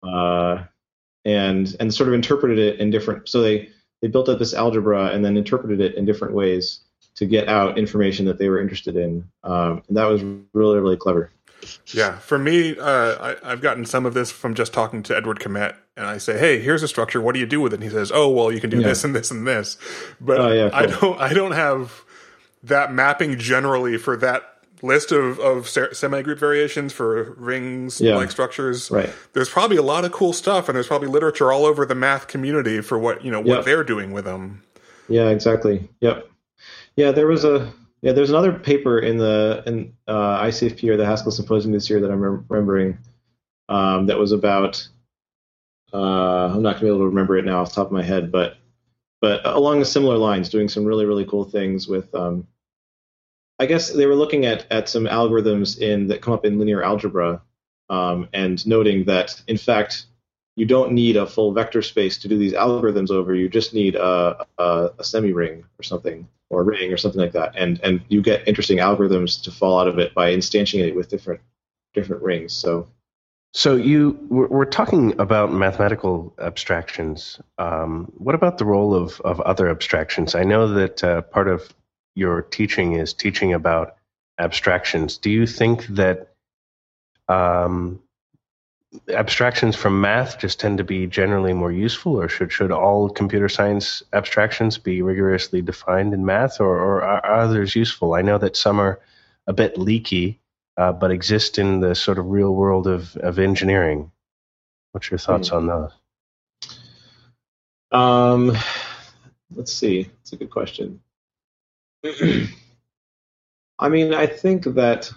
[0.02, 0.64] uh,
[1.24, 3.26] and and sort of interpreted it in different.
[3.26, 3.70] So they
[4.02, 6.81] they built up this algebra and then interpreted it in different ways
[7.14, 10.98] to get out information that they were interested in, um, and that was really really
[10.98, 11.31] clever.
[11.88, 15.38] Yeah, for me, uh, I, I've gotten some of this from just talking to Edward
[15.40, 17.20] Kmett, and I say, "Hey, here's a structure.
[17.20, 18.88] What do you do with it?" And he says, "Oh, well, you can do Yeah.
[18.88, 19.77] this and this and this."
[20.20, 22.03] But Oh, yeah, I don't, I don't have
[22.64, 24.48] that mapping generally for that
[24.83, 28.16] list of of semi group variations for rings Yeah.
[28.16, 28.90] like structures.
[28.90, 29.11] Right.
[29.33, 32.27] There's probably a lot of cool stuff, and there's probably literature all over the math
[32.27, 33.64] community for what you know what Yep.
[33.66, 34.62] they're doing with them.
[35.09, 35.88] Yeah, exactly.
[36.01, 36.27] Yep.
[36.96, 38.12] Yeah, there was a yeah.
[38.12, 42.10] There's another paper in the in uh, ICFP or the Haskell Symposium this year that
[42.10, 42.98] I'm rem- remembering
[43.68, 44.86] um, that was about.
[45.92, 48.02] Uh, I'm not gonna be able to remember it now off the top of my
[48.02, 48.56] head, but
[49.20, 52.14] but along the similar lines, doing some really really cool things with.
[52.14, 52.46] Um,
[53.58, 56.82] I guess they were looking at at some algorithms in that come up in linear
[56.82, 57.42] algebra,
[57.88, 60.06] um, and noting that in fact
[60.56, 63.34] you don't need a full vector space to do these algorithms over.
[63.34, 67.32] You just need a, a, a semi ring or something, or ring or something like
[67.32, 70.94] that, and and you get interesting algorithms to fall out of it by instantiating it
[70.94, 71.40] with different
[71.94, 72.52] different rings.
[72.52, 72.88] So
[73.54, 77.40] So you we're, we're talking about mathematical abstractions.
[77.58, 80.34] Um, what about the role of of other abstractions?
[80.34, 81.68] I know that uh, part of
[82.14, 83.96] your teaching is teaching about
[84.38, 85.18] abstractions.
[85.18, 86.34] Do you think that
[87.28, 88.00] um,
[89.09, 93.48] abstractions from math just tend to be generally more useful, or should should all computer
[93.48, 98.14] science abstractions be rigorously defined in math, or, or are are others useful?
[98.14, 99.00] I know that some are
[99.46, 100.40] a bit leaky,
[100.76, 104.11] uh, but exist in the sort of real world of, of engineering.
[104.92, 105.90] What's your thoughts on those?
[107.92, 108.57] um,
[109.55, 110.11] let's see.
[110.20, 111.00] It's a good question.
[113.78, 115.11] I mean, I think that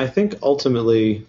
[0.00, 1.26] I think ultimately,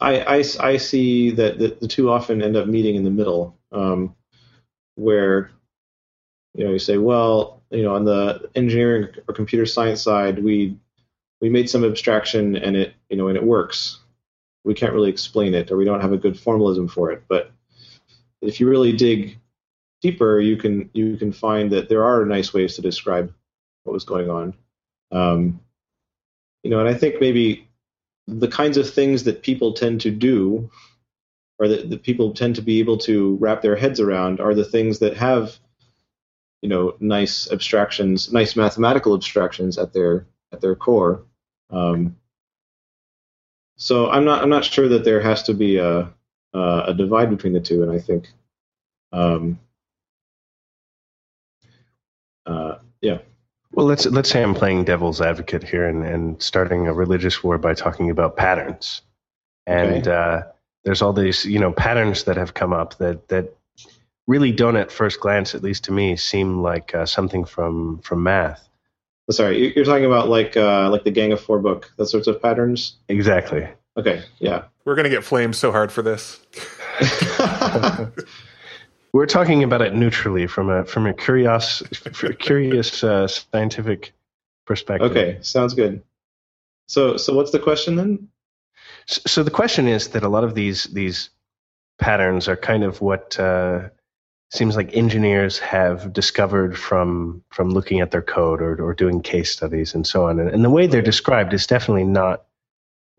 [0.00, 3.56] I, I, I see that the, the two often end up meeting in the middle.
[3.72, 4.14] um,
[4.96, 5.50] where
[6.54, 10.76] you know you say, well, you know, on the engineering or computer science side, we
[11.40, 14.00] we made some abstraction and it you know and it works.
[14.64, 17.24] We can't really explain it, or we don't have a good formalism for it.
[17.28, 17.52] But
[18.42, 19.38] if you really dig
[20.02, 23.32] deeper, you can you can find that there are nice ways to describe
[23.84, 24.54] what was going on.
[25.12, 25.60] Um,
[26.62, 27.68] you know, and I think maybe
[28.26, 30.70] the kinds of things that people tend to do,
[31.58, 34.64] or that, that people tend to be able to wrap their heads around, are the
[34.64, 35.56] things that have,
[36.62, 41.24] you know, nice abstractions, nice mathematical abstractions at their at their core.
[41.70, 42.16] Um,
[43.76, 46.12] so I'm not I'm not sure that there has to be a
[46.54, 48.32] a divide between the two, and I think,
[49.12, 49.60] um,
[52.46, 53.18] uh, yeah.
[53.76, 57.58] Well, let's let's say I'm playing devil's advocate here and, and starting a religious war
[57.58, 59.02] by talking about patterns,
[59.66, 60.10] and okay.
[60.10, 60.42] uh,
[60.84, 63.54] there's all these you know patterns that have come up that that
[64.26, 68.22] really don't at first glance, at least to me, seem like uh, something from from
[68.22, 68.66] math.
[69.30, 72.40] Sorry, you're talking about like uh, like the Gang of Four book, those sorts of
[72.40, 72.96] patterns.
[73.10, 73.68] Exactly.
[73.98, 74.22] Okay.
[74.38, 74.64] Yeah.
[74.86, 76.40] We're gonna get flamed so hard for this.
[79.16, 81.82] We're talking about it neutrally from a from a curious
[82.38, 84.12] curious uh, scientific
[84.66, 85.10] perspective.
[85.10, 86.02] Okay, sounds good.
[86.86, 88.28] So so what's the question then?
[89.06, 91.30] So, so the question is that a lot of these these
[91.98, 93.88] patterns are kind of what uh,
[94.50, 99.50] seems like engineers have discovered from from looking at their code or or doing case
[99.50, 100.38] studies and so on.
[100.38, 102.44] And, and the way they're described is definitely not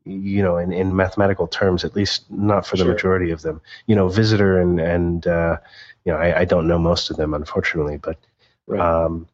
[0.09, 2.93] you know, in, in mathematical terms, at least not for the sure.
[2.93, 3.61] majority of them.
[3.85, 5.57] You know, visitor and and uh,
[6.05, 8.17] you know, I, I, don't know most of them, unfortunately, but
[8.65, 8.79] right.
[8.79, 9.27] um,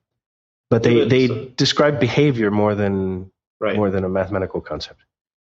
[0.69, 3.75] but they they so, describe behavior more than right.
[3.75, 5.01] more than a mathematical concept.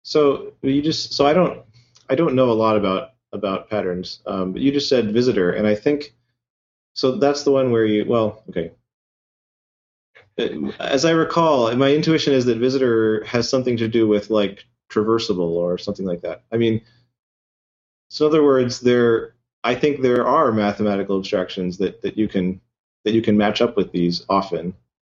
[0.04, 1.64] So you just so I don't
[2.10, 5.66] I don't know a lot about about patterns, um, but you just said visitor, and
[5.66, 6.14] I think
[6.94, 7.14] so.
[7.14, 8.72] That's the one where you well, okay.
[10.80, 15.52] As I recall, my intuition is that visitor has something to do with like traversable
[15.52, 16.44] or something like that.
[16.52, 16.82] I mean,
[18.10, 22.62] so in other words, there I think there are mathematical abstractions that that you can
[23.04, 24.76] that you can match up with these often.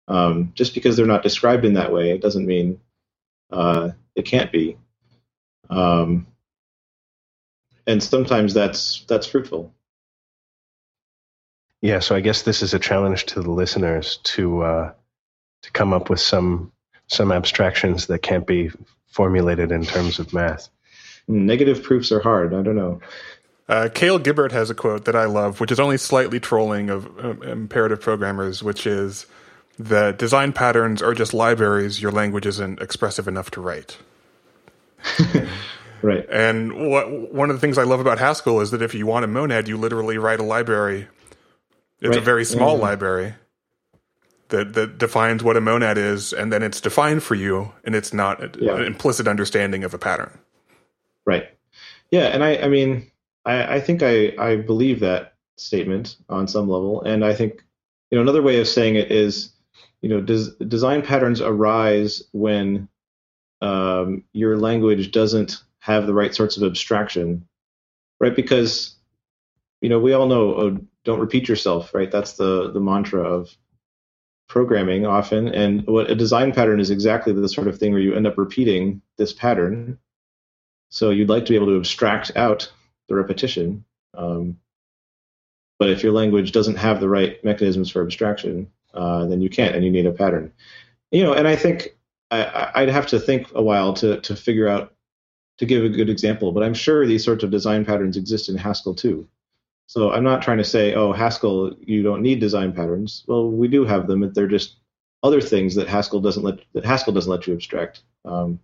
[0.09, 2.81] Um, just because they're not described in that way, it doesn't mean
[3.50, 4.76] uh, it can't be.
[5.68, 6.29] Um,
[7.87, 9.72] and sometimes that's that's fruitful.
[11.83, 14.92] Yeah, so I guess this is a challenge to the listeners to uh,
[15.62, 16.72] to come up with some
[17.09, 18.70] some abstractions that can't be
[19.09, 20.69] formulated in terms of math.
[21.29, 22.55] Negative proofs are hard.
[22.55, 23.01] I don't know.
[23.69, 27.07] Uh, Cale Gibbard has a quote that I love, which is only slightly trolling of
[27.25, 29.27] um, imperative programmers, which is
[29.79, 33.99] that design patterns are just libraries your language isn't expressive enough to write.
[36.03, 36.27] right.
[36.31, 39.25] And what one of the things I love about Haskell is that if you want
[39.25, 41.09] a monad, you literally write a library.
[42.01, 42.19] It's right.
[42.19, 42.83] a very small mm-hmm.
[42.83, 43.35] library
[44.48, 48.12] that that defines what a monad is, and then it's defined for you, and it's
[48.12, 48.76] not yeah.
[48.76, 50.38] an implicit understanding of a pattern.
[51.24, 51.48] Right.
[52.11, 53.11] Yeah, and I, I mean,
[53.44, 57.64] I, I think I, I believe that statement on some level, and I think
[58.11, 59.52] you know another way of saying it is,
[60.02, 62.88] you know, does design patterns arise when
[63.62, 67.46] um, your language doesn't have the right sorts of abstraction,
[68.20, 68.37] right?
[68.37, 68.94] Because
[69.80, 72.11] you know we all know, oh, don't repeat yourself, right?
[72.11, 73.56] That's the the mantra of
[74.48, 75.48] programming often.
[75.48, 78.38] And what a design pattern is exactly the sort of thing where you end up
[78.38, 79.98] repeating this pattern.
[80.90, 82.72] So you'd like to be able to abstract out
[83.09, 83.85] the repetition.
[84.14, 84.59] Um,
[85.78, 89.74] but if your language doesn't have the right mechanisms for abstraction, uh, then you can't,
[89.74, 90.52] and you need a pattern.
[91.11, 91.96] You know, and I think
[92.30, 94.94] I, I'd have to think a while to to figure out
[95.59, 96.52] to give a good example.
[96.52, 99.28] But I'm sure these sorts of design patterns exist in Haskell too.
[99.87, 103.25] So I'm not trying to say, oh, Haskell, you don't need design patterns.
[103.29, 104.33] Well, we do have them.
[104.33, 104.77] They're just
[105.22, 108.03] other things that Haskell doesn't let that Haskell doesn't let you abstract.
[108.25, 108.61] Um,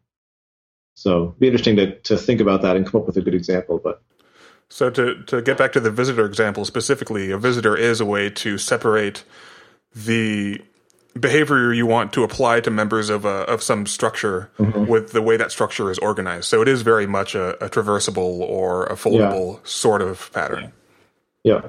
[0.95, 3.35] so it'd be interesting to to think about that and come up with a good
[3.35, 3.81] example.
[3.83, 4.03] But
[4.69, 8.29] so to to get back to the visitor example specifically, a visitor is a way
[8.31, 9.25] to separate
[9.95, 10.61] the
[11.19, 14.87] behavior you want to apply to members of a, of some structure mm-hmm.
[14.87, 16.47] with the way that structure is organized.
[16.47, 19.61] So it is very much a, a traversable or a foldable yeah.
[19.65, 20.65] sort of pattern.
[20.65, 20.71] Yeah.
[21.45, 21.63] Yeah,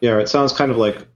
[0.00, 1.06] Yeah, it sounds kind of like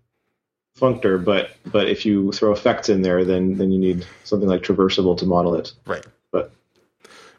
[0.78, 4.62] functor, but but if you throw effects in there, then then you need something like
[4.62, 5.72] traversable to model it.
[5.86, 6.04] Right.
[6.30, 6.52] But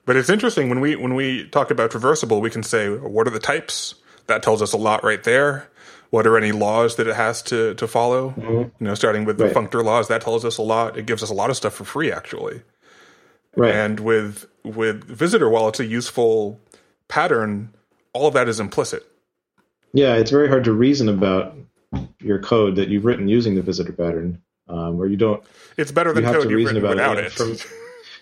[0.06, 3.32] but it's interesting when we when we talk about traversable, we can say what are
[3.32, 3.96] the types.
[4.28, 5.70] That tells us a lot right there.
[6.10, 8.32] What are any laws that it has to to follow?
[8.32, 8.52] Mm-hmm.
[8.54, 9.56] You know, starting with the right.
[9.56, 10.98] functor laws, that tells us a lot.
[10.98, 12.62] It gives us a lot of stuff for free, actually.
[13.56, 13.74] Right.
[13.74, 16.60] And with with visitor, while it's a useful
[17.08, 17.74] pattern,
[18.14, 19.06] all of that is implicit
[19.98, 21.56] yeah, it's very hard to reason about
[22.20, 25.44] your code that you've written using the visitor pattern, um, or you don't.
[25.78, 27.32] It's better than you have code to you've reason written about without it it.
[27.32, 27.72] from-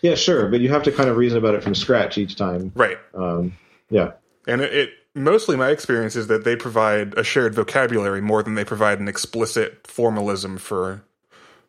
[0.01, 2.71] Yeah, sure, but you have to kind of reason about it from scratch each time.
[2.75, 2.97] right.
[3.13, 3.57] Um,
[3.89, 4.11] yeah,
[4.47, 8.55] And it, it mostly my experience is that they provide a shared vocabulary more than
[8.55, 11.03] they provide an explicit formalism for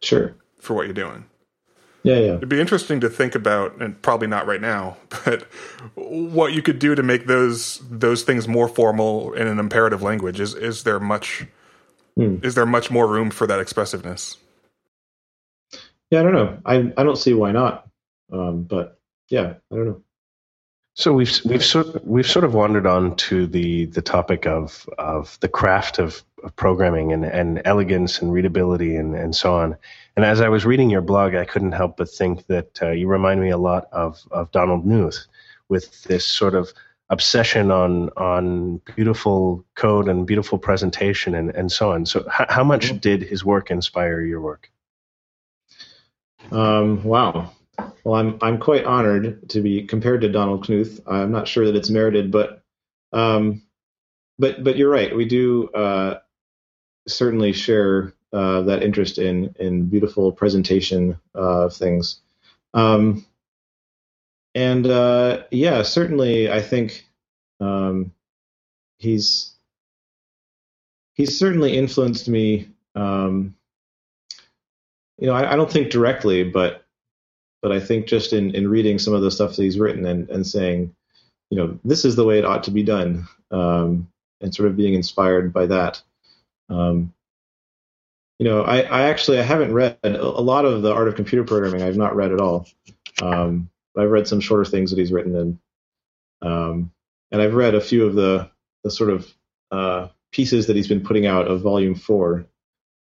[0.03, 0.35] sure.
[0.61, 1.25] for what you're doing.
[2.07, 2.35] Yeah, yeah.
[2.37, 5.43] It'd be interesting to think about, and probably not right now, but
[5.97, 10.39] what you could do to make those those things more formal in an imperative language.
[10.39, 11.47] Is is there much
[12.17, 12.37] Hmm.
[12.43, 14.39] is there much more room for that expressiveness?
[16.11, 16.59] Yeah, I don't know.
[16.65, 17.89] I I don't see why not.
[18.33, 20.03] Um, but yeah, I don't know.
[20.95, 25.39] So we've we've sort we've sort of wandered on to the the topic of of
[25.41, 29.77] the craft of, of programming and, and elegance and readability and, and so on.
[30.17, 33.07] And as I was reading your blog, I couldn't help but think that uh, you
[33.07, 35.27] remind me a lot of of Donald Knuth
[35.69, 36.73] with this sort of
[37.11, 42.07] obsession on on beautiful code and beautiful presentation and, and so on.
[42.07, 44.71] So h- how much did his work inspire your work?
[46.51, 47.53] Um, wow.
[48.05, 51.01] Well, I'm I'm quite honored to be compared to Donald Knuth.
[51.07, 52.63] I'm not sure that it's merited, but
[53.13, 53.63] um,
[54.39, 55.15] but but you're right.
[55.15, 56.21] We do uh,
[57.07, 62.21] certainly share uh, that interest in in beautiful presentation uh, of things.
[62.75, 63.25] Um,
[64.55, 67.07] and uh, yeah, certainly, I think
[67.61, 68.13] um,
[68.99, 69.55] he's
[71.15, 72.69] he's certainly influenced me.
[72.95, 73.55] Um,
[75.19, 76.85] you know, I, I don't think directly, but
[77.63, 80.31] but I think just in, in reading some of the stuff that he's written and,
[80.31, 80.95] and saying,
[81.51, 84.09] you know, this is the way it ought to be done, um,
[84.41, 86.03] and sort of being inspired by that.
[86.69, 87.13] Um,
[88.39, 91.45] you know, I, I actually I haven't read a lot of the art of computer
[91.45, 91.83] programming.
[91.83, 92.67] I've not read at all.
[93.23, 95.59] Um, I've read some shorter things that he's written, and
[96.43, 96.93] um,
[97.31, 98.51] and I've read a few of the
[98.85, 99.33] the sort of
[99.71, 102.47] uh, pieces that he's been putting out of Volume Four,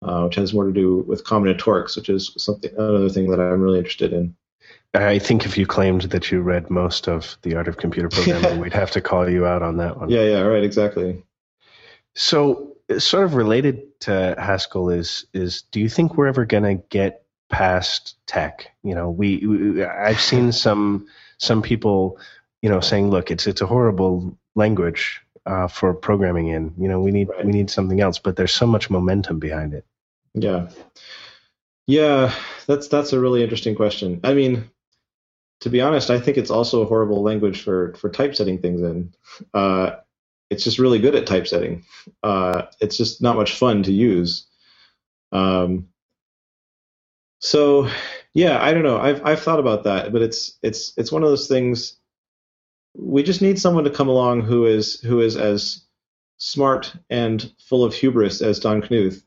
[0.01, 3.61] uh, which has more to do with combinatorics, which is something another thing that I'm
[3.61, 4.35] really interested in.
[4.93, 8.59] I think if you claimed that you read most of the art of computer programming,
[8.59, 10.09] we'd have to call you out on that one.
[10.09, 11.23] Yeah, yeah, right, exactly.
[12.15, 16.83] So, sort of related to Haskell is is do you think we're ever going to
[16.89, 18.65] get past TeX?
[18.83, 22.19] You know, we, we I've seen some some people,
[22.61, 26.73] you know, saying, "Look, it's it's a horrible language uh, for programming in.
[26.77, 27.45] You know, we need Right.
[27.45, 29.85] we need something else." But there's so much momentum behind it.
[30.33, 30.69] Yeah,
[31.87, 32.33] yeah,
[32.67, 34.19] that's that's a really interesting question.
[34.23, 34.69] I mean,
[35.61, 39.13] to be honest, I think it's also a horrible language for for typesetting things in.
[39.53, 39.97] Uh,
[40.55, 41.83] it's just really good at typesetting.
[42.23, 44.47] Uh, it's just not much fun to use.
[45.33, 45.89] Um,
[47.39, 47.89] so,
[48.33, 48.97] yeah, I don't know.
[48.97, 51.97] I've I've thought about that, but it's it's it's one of those things.
[52.97, 55.83] We just need someone to come along who is who is as
[56.37, 59.23] smart and full of hubris as Don Knuth,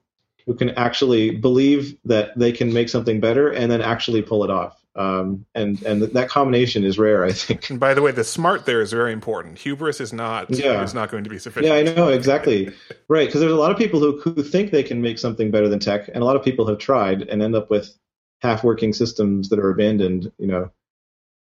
[0.47, 4.51] who can actually believe that they can make something better and then actually pull it
[4.51, 4.83] off.
[4.99, 7.71] Um, and and that combination is rare, I think.
[7.71, 9.59] And by the way, the smart there is very important.
[9.59, 10.83] Hubris is not Yeah.
[10.83, 11.73] is not going to be sufficient.
[11.73, 12.73] Yeah, I know exactly.
[13.09, 15.69] Right, because there's a lot of people who who think they can make something better
[15.69, 17.97] than TeX, and a lot of people have tried and end up with
[18.43, 20.33] half-working systems that are abandoned.
[20.37, 20.71] You know,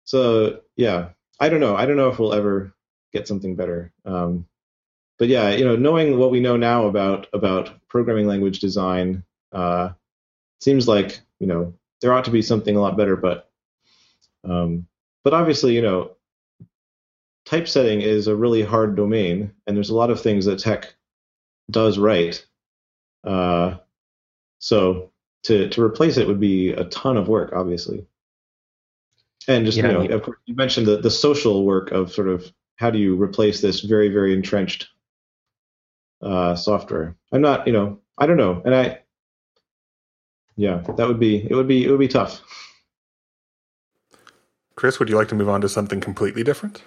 [0.05, 1.09] so yeah,
[1.41, 1.75] I don't know.
[1.75, 2.73] I don't know if we'll ever
[3.13, 3.93] get something better.
[4.05, 4.47] Um,
[5.19, 9.91] but yeah, you know, knowing what we know now about about programming language design, uh,
[10.61, 13.17] seems like you know there ought to be something a lot better.
[13.17, 13.51] But
[14.45, 14.87] um,
[15.23, 16.13] but obviously, you know,
[17.45, 20.87] typesetting is a really hard domain, and there's a lot of things that TeX
[21.71, 22.45] does right.
[23.25, 23.77] Uh,
[24.59, 25.11] so
[25.45, 28.07] to to replace it would be a ton of work, obviously.
[29.49, 30.15] And just Yeah, you know, yeah.
[30.15, 33.61] of course, you mentioned the the social work of sort of how do you replace
[33.61, 34.89] this very very entrenched
[36.23, 37.17] uh, software.
[37.33, 39.01] I'm not, you know, I don't know, and I,
[40.57, 42.41] yeah, that would be it would be it would be tough.
[44.77, 46.83] Chris, would you like to move on to something completely different?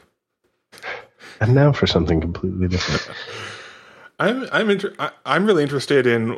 [1.40, 3.08] And now for something completely different.
[4.20, 6.32] I'm I'm inter- I, I'm really interested in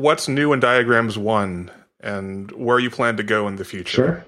[0.00, 1.70] what's new in Diagrams One
[2.00, 3.90] and where you plan to go in the future.
[3.92, 4.26] Sure.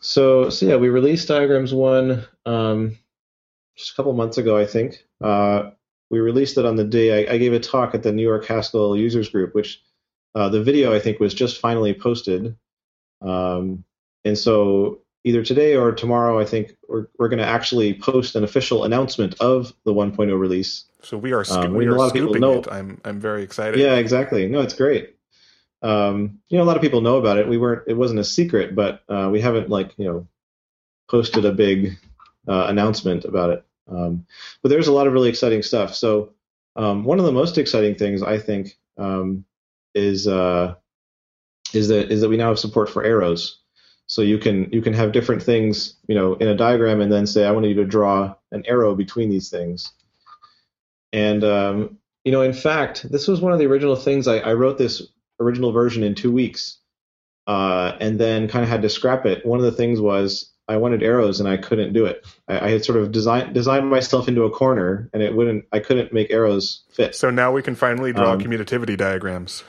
[0.00, 2.96] So, so yeah, we released Diagrams One um,
[3.76, 5.04] just a couple months ago, I think.
[5.20, 5.70] Uh,
[6.10, 8.46] we released it on the day I, I gave a talk at the New York
[8.46, 9.82] Haskell Users Group, which
[10.34, 12.56] uh, the video I think was just finally posted.
[13.22, 13.84] Um,
[14.24, 18.44] and so either today or tomorrow, I think we're we're going to actually post an
[18.44, 20.84] official announcement of the 1.0 release.
[21.02, 22.68] So we are sco- Um, we a are lot of people know- it.
[22.70, 23.78] I'm I'm very excited.
[23.80, 24.46] Yeah, exactly.
[24.48, 25.14] No, it's great.
[25.82, 27.48] Um, you know, a lot of people know about it.
[27.48, 27.84] We weren't.
[27.86, 30.26] It wasn't a secret, but uh, we haven't like you know
[31.08, 31.96] posted a big
[32.48, 33.64] uh, announcement about it.
[33.90, 34.26] Um,
[34.62, 35.94] but there's a lot of really exciting stuff.
[35.94, 36.32] So
[36.76, 39.44] Um, one of the most exciting things I think um,
[39.94, 40.74] is uh,
[41.72, 43.60] is that is that we now have support for arrows.
[44.06, 47.26] So you can you can have different things, you know, in a diagram, and then
[47.26, 49.92] say, I want you to draw an arrow between these things.
[51.12, 54.54] And um, you know, in fact, this was one of the original things I, I
[54.54, 55.02] wrote this
[55.40, 56.78] original version in two weeks,
[57.46, 59.44] uh, and then kind of had to scrap it.
[59.44, 62.26] One of the things was I wanted arrows and I couldn't do it.
[62.46, 65.64] I, I had sort of designed designed myself into a corner, and it wouldn't.
[65.72, 67.14] I couldn't make arrows fit.
[67.14, 69.64] So now we can finally draw Um, commutativity diagrams.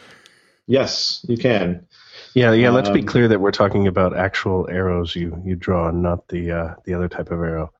[0.67, 1.87] Yes, you can.
[2.35, 2.69] Yeah, yeah.
[2.69, 6.51] Let's be Um, clear that we're talking about actual arrows you you draw, not the
[6.51, 7.71] uh, the other type of arrow.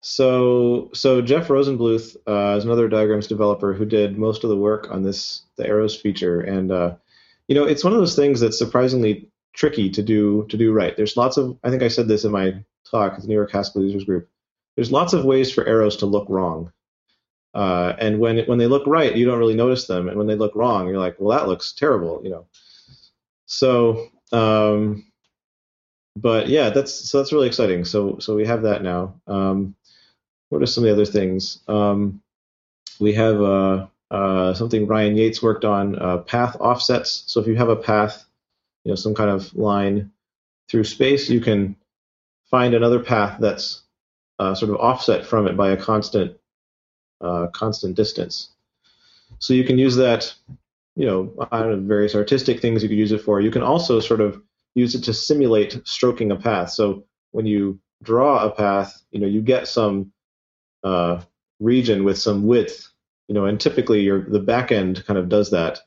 [0.00, 4.88] So, so Jeff Rosenbluth uh, is another diagrams developer who did most of the work
[4.90, 6.94] on this the arrows feature, and uh,
[7.48, 9.28] you know it's one of those things that's surprisingly
[9.58, 10.96] tricky to do to do right.
[10.96, 13.50] There's lots of I think I said this in my talk at the New York
[13.50, 14.28] Haskell users group.
[14.76, 16.72] There's lots of ways for arrows to look wrong,
[17.54, 20.36] uh, and when when they look right, you don't really notice them, and when they
[20.36, 22.46] look wrong, you're like, well, that looks terrible, you know.
[23.46, 25.04] So, um,
[26.14, 27.84] but yeah, that's so that's really exciting.
[27.84, 29.20] So so we have that now.
[29.26, 29.74] Um,
[30.50, 31.58] what are some of the other things?
[31.66, 32.22] Um,
[33.00, 37.24] we have uh, uh, something Ryan Yates worked on, uh, path offsets.
[37.26, 38.27] So if you have a path,
[38.84, 40.10] you know, some kind of line
[40.68, 41.76] through space, you can
[42.50, 43.82] find another path that's
[44.38, 46.36] uh, sort of offset from it by a constant
[47.20, 48.50] uh, constant distance.
[49.38, 50.32] So you can use that,
[50.94, 53.40] you know, I don't know, various artistic things you could use it for.
[53.40, 54.40] You can also sort of
[54.74, 56.70] use it to simulate stroking a path.
[56.70, 60.12] So when you draw a path, you know, you get some
[60.84, 61.20] uh,
[61.60, 62.88] region with some width,
[63.26, 65.80] you know, and typically your the back end kind of does that.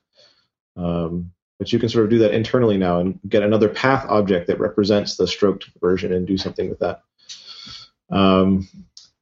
[0.76, 1.32] Um,
[1.62, 4.60] but you can sort of do that internally now and get another path object that
[4.60, 7.04] represents the stroked version and do something with that.
[8.10, 8.68] Um,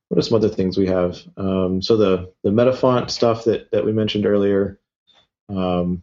[0.07, 1.19] what are some other things we have?
[1.35, 4.79] Um, so the the metafont stuff that that we mentioned earlier.
[5.49, 6.01] Um,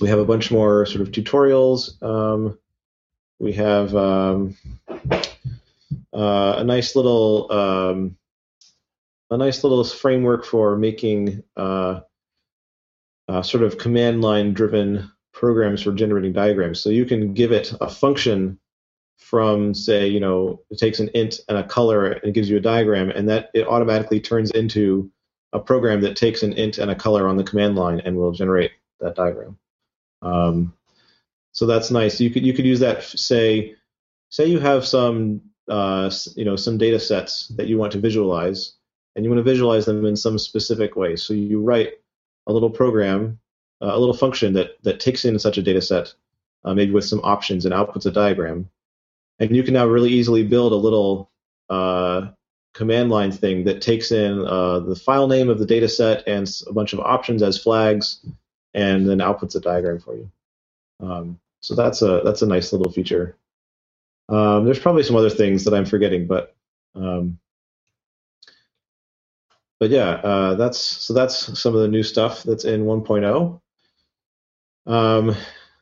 [0.00, 2.02] we have a bunch more sort of tutorials.
[2.02, 2.58] Um,
[3.38, 4.56] we have um,
[4.90, 8.16] uh, a nice little um,
[9.30, 12.00] a nice little framework for making uh,
[13.28, 16.80] uh, sort of command line driven programs for generating diagrams.
[16.80, 18.58] So you can give it a function
[19.18, 22.60] from say, you know, it takes an int and a color and gives you a
[22.60, 25.10] diagram, and that it automatically turns into
[25.52, 28.32] a program that takes an int and a color on the command line and will
[28.32, 29.58] generate that diagram.
[30.22, 30.72] Um,
[31.52, 32.20] so that's nice.
[32.20, 33.74] You could you could use that say
[34.30, 38.74] say you have some uh, you know some data sets that you want to visualize
[39.14, 41.16] and you want to visualize them in some specific way.
[41.16, 41.92] So you write
[42.46, 43.38] a little program,
[43.92, 46.14] a little function that that takes in such a data set,
[46.64, 48.68] uh, maybe with some options and outputs a diagram,
[49.38, 51.30] and you can now really easily build a little
[51.70, 52.28] uh,
[52.74, 56.50] command line thing that takes in uh, the file name of the data set and
[56.66, 58.24] a bunch of options as flags,
[58.74, 60.30] and then outputs a diagram for you.
[61.00, 63.36] Um, so that's a that's a nice little feature.
[64.28, 66.54] Um, there's probably some other things that I'm forgetting, but
[66.94, 67.38] um,
[69.80, 73.60] but yeah, uh, that's so that's some of the new stuff that's in 1.0.
[74.86, 75.34] Um,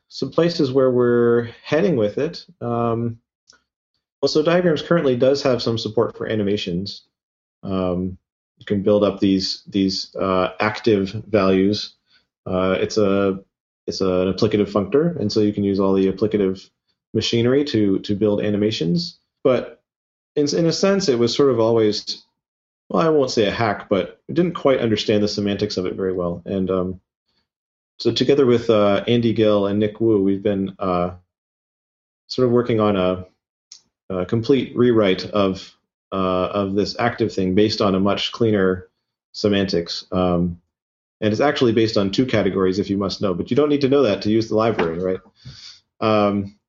[0.07, 2.45] some places where we're heading with it.
[2.61, 3.19] Um,
[4.21, 7.03] well, so diagrams currently does have some support for animations.
[7.63, 8.17] Um,
[8.57, 11.95] you can build up these these uh, active values.
[12.45, 13.43] Uh, it's a
[13.87, 16.69] it's an applicative functor, and so you can use all the applicative
[17.13, 19.19] machinery to to build animations.
[19.43, 19.81] But
[20.35, 22.23] in in a sense, it was sort of always
[22.89, 26.13] well, I won't say a hack, but didn't quite understand the semantics of it very
[26.13, 26.41] well.
[26.45, 27.01] And um,
[28.03, 31.11] so, together with uh, Andy Gill and Nick Wu, we've been uh,
[32.27, 33.25] sort of working on a,
[34.09, 35.73] a complete rewrite of
[36.11, 38.89] uh, of this active thing based on a much cleaner
[39.31, 40.05] semantics.
[40.11, 40.59] Um,
[41.21, 43.79] and it's actually based on two categories, if you must know, but you don't need
[43.79, 45.21] to know that to use the library, right?
[46.01, 46.59] Um,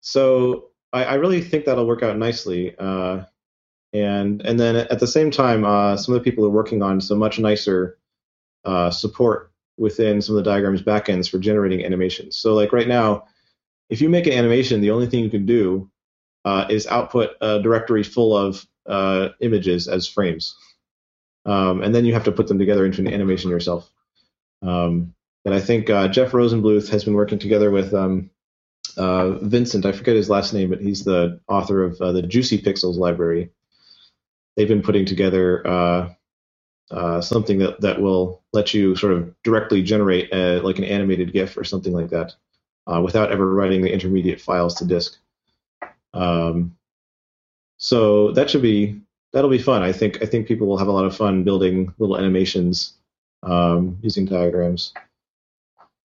[0.00, 2.74] so I, I, really think that'll work out nicely.
[2.76, 3.26] Uh,
[3.92, 7.00] and and then at the same time, uh, some of the people are working on
[7.00, 7.96] some much nicer
[8.64, 9.47] uh, support
[9.78, 12.36] within some of the diagrams backends for generating animations.
[12.36, 13.26] So like right now,
[13.88, 15.90] if you make an animation, the only thing you can do
[16.44, 20.56] uh, is output a directory full of uh, images as frames,
[21.46, 23.90] um, and then you have to put them together into an animation yourself.
[24.62, 25.14] Um,
[25.44, 28.30] and I think uh, Jeff Rosenbluth has been working together with um,
[28.96, 29.86] uh, Vincent.
[29.86, 33.50] I forget his last name, but he's the author of the Juicy Pixels library
[34.58, 36.16] they've been putting together
[36.90, 41.32] uh, something that, that will let you sort of directly generate a, like an animated
[41.32, 42.34] GIF or something like that
[42.86, 45.16] uh, without ever writing the intermediate files to disk.
[46.14, 46.76] Um,
[47.76, 49.00] so that should be
[49.32, 49.82] that'll be fun.
[49.82, 52.94] I think I think people will have a lot of fun building little animations
[53.42, 54.94] um, using diagrams.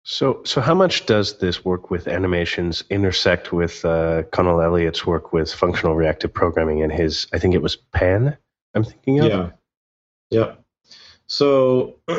[0.02, 5.32] So, so how much does this work with animations intersect with uh, Conal Elliott's work
[5.32, 8.36] with functional reactive programming and his, I think it was Pan,
[8.74, 9.26] I'm thinking of?
[9.26, 9.50] Yeah.
[10.30, 10.64] Yep.
[11.30, 11.94] So,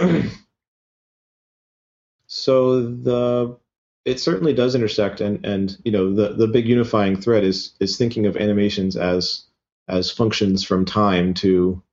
[2.28, 3.58] so the
[4.06, 7.98] it certainly does intersect, and and you know the the big unifying thread is is
[7.98, 9.44] thinking of animations as
[9.90, 11.84] as functions from time to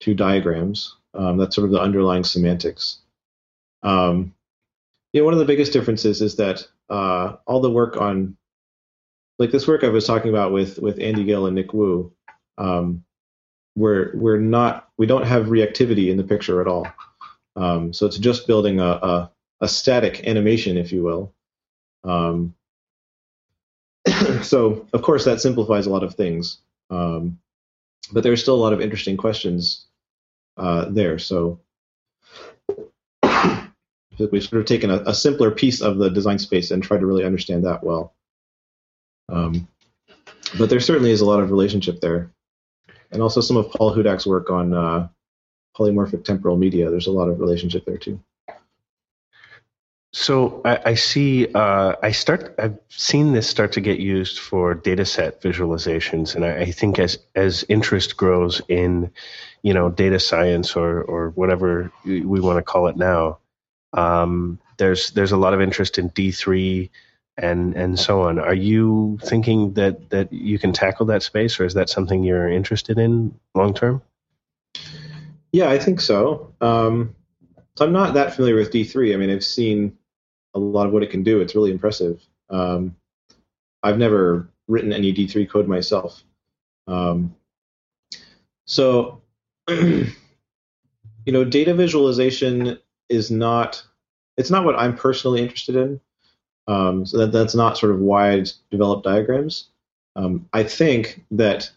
[0.00, 0.96] to diagrams.
[1.14, 2.98] Um, that's sort of the underlying semantics.
[3.82, 4.32] Um,
[5.12, 8.36] you know, one of the biggest differences is that uh, all the work on,
[9.38, 12.12] like this work I was talking about with with Andy Gill and Nick Wu,
[12.56, 13.04] um,
[13.74, 16.86] we're we're not we don't have reactivity in the picture at all.
[17.56, 21.34] Um, so it's just building a, a, a static animation, if you will.
[22.04, 22.54] Um,
[24.42, 26.58] so of course that simplifies a lot of things,
[26.90, 27.38] um,
[28.12, 29.86] but there's still a lot of interesting questions
[30.56, 31.18] uh, there.
[31.18, 31.60] So
[34.18, 37.06] we've sort of taken a, a, simpler piece of the design space and tried to
[37.06, 38.14] really understand that well.
[39.28, 39.68] Um,
[40.58, 42.30] but there certainly is a lot of relationship there,
[43.12, 45.08] and also some of Paul Hudak's work on uh,
[45.76, 46.90] polymorphic temporal media.
[46.90, 48.20] There's a lot of relationship there too.
[50.14, 51.46] So I, I see.
[51.54, 52.54] Uh, I start.
[52.58, 56.98] I've seen this start to get used for data set visualizations, and I, I, think
[56.98, 59.10] as as interest grows in,
[59.62, 63.38] you know, data science or or whatever we want to call it now,
[63.94, 66.90] um, there's there's a lot of interest in D three
[67.36, 68.38] and and so on.
[68.38, 72.48] Are you thinking that that you can tackle that space, or is that something you're
[72.48, 74.02] interested in long term?
[75.52, 76.54] Yeah, I think so.
[76.60, 77.14] Um,
[77.76, 79.12] so I'm not that familiar with D3.
[79.12, 79.96] I mean, I've seen
[80.54, 81.40] a lot of what it can do.
[81.40, 82.22] It's really impressive.
[82.50, 82.96] Um,
[83.82, 86.22] I've never written any D3 code myself.
[86.86, 87.34] Um,
[88.66, 89.22] so,
[89.68, 90.06] you
[91.26, 92.78] know, data visualization
[93.08, 93.82] is not
[94.36, 96.00] it's not what I'm personally interested in.
[96.68, 99.68] Um, so that that's not sort of wide developed diagrams.
[100.14, 101.70] Um, I think that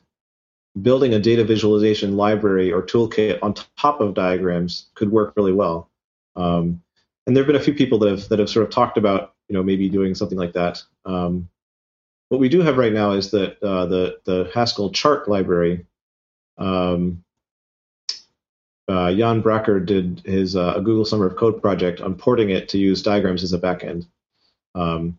[0.82, 5.90] building a data visualization library or toolkit on top of diagrams could work really well.
[6.36, 6.82] Um,
[7.26, 9.34] and there have been a few people that have that have sort of talked about
[9.48, 10.82] you know maybe doing something like that.
[11.06, 11.50] Um,
[12.30, 15.86] what we do have right now is that uh, the the Haskell chart library.
[16.58, 17.24] Um,
[18.88, 22.70] uh, Jan Bracker did his uh, a Google Summer of Code project on porting it
[22.70, 24.08] to use diagrams as a backend.
[24.76, 25.18] Um,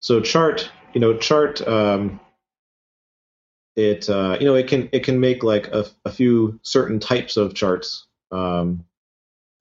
[0.00, 2.18] so chart, you know, chart um,
[3.76, 7.36] it uh, you know it can it can make like a, a few certain types
[7.36, 8.06] of charts.
[8.32, 8.84] Um,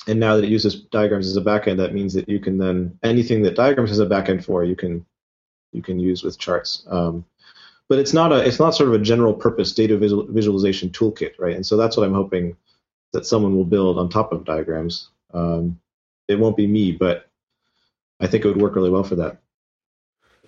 [0.07, 2.97] and now that it uses diagrams as a backend that means that you can then
[3.03, 5.05] anything that diagrams has a backend for you can
[5.71, 6.85] you can use with charts.
[6.89, 7.25] Um,
[7.87, 11.33] but it's not a it's not sort of a general purpose data visual, visualization toolkit
[11.37, 11.55] right?
[11.55, 12.55] And so that's what i'm hoping
[13.13, 15.09] that someone will build on top of diagrams.
[15.33, 15.79] Um,
[16.27, 17.28] it won't be me but
[18.19, 19.37] i think it would work really well for that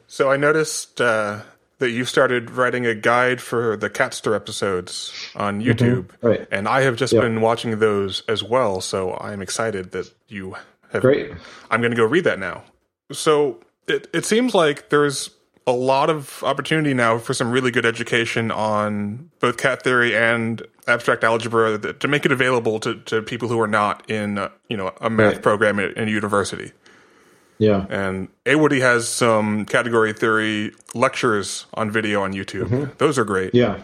[0.08, 1.42] so i noticed uh,
[1.82, 5.68] that you started writing a guide for the Catster episodes on mm-hmm.
[5.68, 6.04] YouTube.
[6.04, 6.28] Mm-hmm.
[6.28, 6.48] Right.
[6.52, 7.24] And I have just yep.
[7.24, 10.56] been watching those as well, so I'm excited that you
[10.92, 11.32] have Great.
[11.72, 12.64] I'm going to go read that now.
[13.12, 15.32] So it it seems like there's
[15.68, 20.62] a lot of opportunity now for some really good education on both cat theory and
[20.88, 24.78] abstract algebra to make it available to, to people who are not in uh, you
[24.78, 25.42] know a math right.
[25.42, 26.72] program in a university.
[27.62, 27.86] Yeah.
[27.92, 32.70] And Awodey has some category theory lectures on video on YouTube.
[32.70, 32.92] Mm-hmm.
[32.98, 33.54] Those are great.
[33.54, 33.84] Yeah.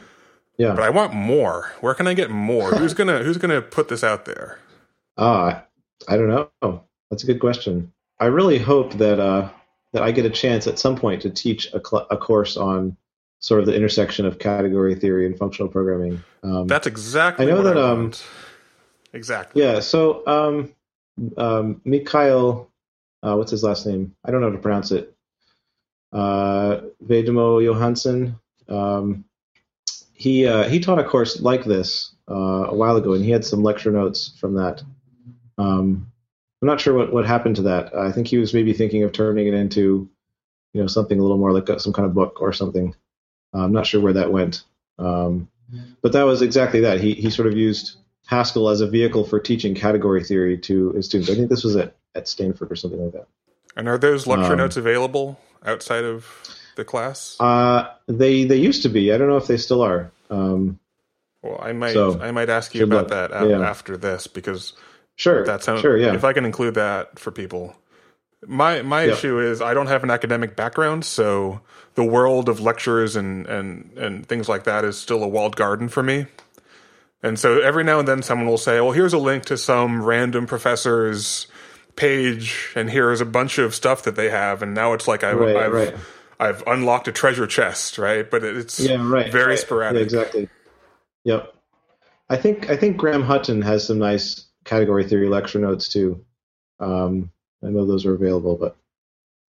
[0.58, 0.74] Yeah.
[0.74, 1.72] But I want more.
[1.82, 2.72] Where can I get more?
[2.72, 4.58] who's gonna Who's gonna put this out there?
[5.16, 5.60] Uh,
[6.08, 6.84] I don't know.
[7.12, 7.94] That's a good question.
[8.20, 9.50] I really hope that uh,
[9.94, 12.98] that I get a chance at some point to teach a, cl- a course on
[13.42, 16.24] sort of the intersection of category theory and functional programming.
[16.42, 17.46] Um, That's exactly.
[17.46, 17.78] I know that.
[17.78, 18.12] I um,
[19.14, 19.62] exactly.
[19.62, 19.82] Yeah.
[19.82, 20.74] So um,
[21.38, 22.72] um, Mikael
[23.28, 24.16] uh, what's his last name?
[24.24, 25.14] I don't know how to pronounce it.
[26.14, 28.40] Uh, Vejdemo-Johansson.
[28.70, 29.26] Um,
[30.14, 33.46] he uh, he taught a course like this uh, a while ago, and he had
[33.46, 34.82] some lecture notes from that.
[35.58, 36.12] Um,
[36.62, 37.96] I'm not sure what, what happened to that.
[37.96, 40.10] I think he was maybe thinking of turning it into,
[40.74, 42.96] you know, something a little more like some kind of book or something.
[43.54, 44.64] Uh, I'm not sure where that went.
[44.98, 45.50] Um,
[46.02, 47.00] but that was exactly that.
[47.00, 51.06] He he sort of used Haskell as a vehicle for teaching category theory to his
[51.06, 51.30] students.
[51.30, 53.28] I think this was at at Stanford or something like that.
[53.76, 56.26] And are those lecture um, notes available outside of
[56.76, 57.38] the class?
[57.40, 59.14] Uh, they they used to be.
[59.14, 60.12] I don't know if they still are.
[60.30, 60.80] Um,
[61.44, 63.30] well, I might so, I might ask you about look.
[63.30, 63.62] that yeah.
[63.62, 64.74] after this because
[65.16, 66.14] sure, that sounds sure, yeah.
[66.16, 67.76] If I can include that for people,
[68.46, 69.14] my my yeah.
[69.14, 71.62] issue is I don't have an academic background, so
[71.94, 75.88] the world of lectures and and and things like that is still a walled garden
[75.88, 76.26] for me.
[77.24, 80.04] And so every now and then someone will say, well, here's a link to some
[80.04, 81.48] random professor's
[81.98, 84.62] page, and here's a bunch of stuff that they have.
[84.62, 85.96] And now it's like I've, Right, I've, right.
[86.40, 88.30] I've unlocked a treasure chest, right?
[88.30, 89.32] But it's Yeah, right.
[89.32, 89.60] very right.
[89.60, 89.98] sporadic.
[89.98, 90.50] Yeah, exactly.
[91.26, 91.54] Yep.
[92.30, 96.24] I think I think Graham Hutton has some nice category theory lecture notes too.
[96.80, 97.32] Um,
[97.64, 98.78] I know those are available, but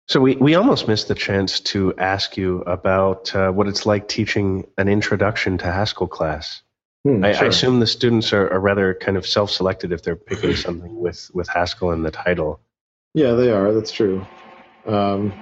[0.09, 4.09] So we, we almost missed the chance to ask you about uh, what it's like
[4.09, 6.63] teaching an introduction to Haskell class.
[7.05, 10.57] Hmm, I, I assume the students are, are rather kind of self-selected if they're picking
[10.57, 12.61] something with, with Haskell in the title.
[13.15, 13.73] Yeah, they are.
[13.73, 14.27] That's true.
[14.87, 15.33] Um,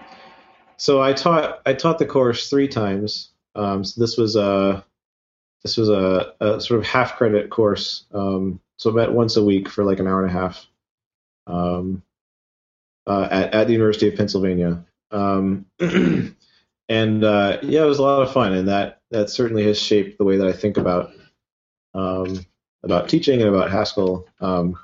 [0.76, 3.30] so I taught I taught the course three times.
[3.54, 4.84] Um, so this was a
[5.62, 8.06] this was a, a sort of half credit course.
[8.12, 10.66] Um, so I met once a week for like an hour and a half
[11.46, 12.02] um,
[13.06, 14.84] uh, at at the University of Pennsylvania.
[15.10, 15.66] Um,
[16.88, 20.16] and uh, yeah, it was a lot of fun, and that that certainly has shaped
[20.16, 21.12] the way that I think about
[21.94, 22.44] um,
[22.82, 24.28] about teaching and about Haskell.
[24.40, 24.78] Um,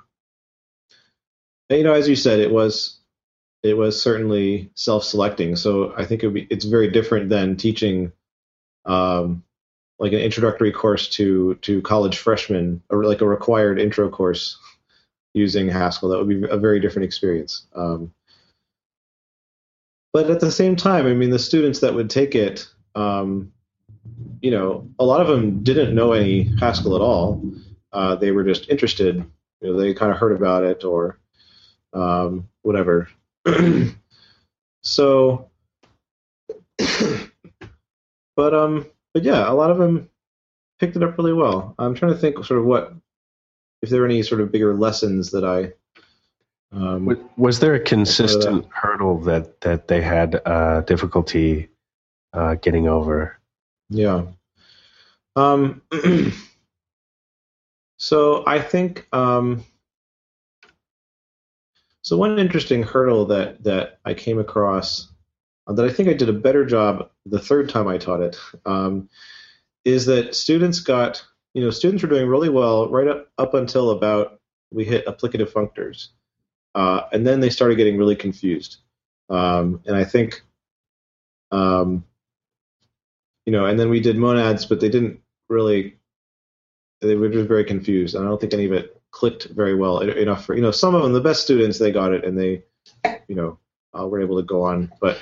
[1.69, 2.99] and, you know, as you said, it was
[3.63, 5.57] it was certainly self-selecting.
[5.57, 8.13] So I think it be, it's very different than teaching
[8.85, 9.43] um,
[9.99, 14.59] like an introductory course to to college freshmen, or like a required intro course
[15.35, 16.11] using Haskell.
[16.11, 17.67] That would be a very different experience.
[17.75, 18.13] Um,
[20.13, 23.53] but at the same time, I mean, the students that would take it, um,
[24.41, 27.43] you know, a lot of them didn't know any Haskell at all.
[27.93, 29.17] Uh, they were just interested.
[29.61, 31.19] You know, they kind of heard about it or
[31.93, 33.09] um, whatever.
[34.83, 35.51] so,
[38.37, 40.11] but um, but yeah, a lot of them
[40.79, 41.75] picked it up really well.
[41.79, 42.93] I'm trying to think sort of what
[43.83, 45.73] if there are any sort of bigger lessons that I.
[46.73, 51.69] Um, Was, was there a consistent hurdle that, that they had uh, difficulty
[52.33, 53.36] uh, getting over?
[53.89, 54.27] Yeah.
[55.37, 55.83] Um,
[57.99, 59.65] so I think um,
[62.03, 62.17] so.
[62.17, 65.09] One interesting hurdle that that I came across
[65.67, 68.39] uh, that I think I did a better job the third time I taught it
[68.65, 69.09] um,
[69.85, 71.25] is that students got
[71.55, 75.53] you know students were doing really well right up up until about we hit applicative
[75.53, 76.09] functors,
[76.75, 78.79] uh, and then they started getting really confused.
[79.29, 80.43] Um, and I think
[81.51, 82.05] um,
[83.47, 85.97] you know, and then we did monads, but they didn't really.
[87.01, 90.01] They were just very confused, and I don't think any of it clicked very well
[90.01, 91.13] enough for you know some of them.
[91.13, 92.65] The best students they got it, and they,
[93.29, 93.59] you know,
[93.99, 94.93] uh, were able to go on.
[95.01, 95.19] But,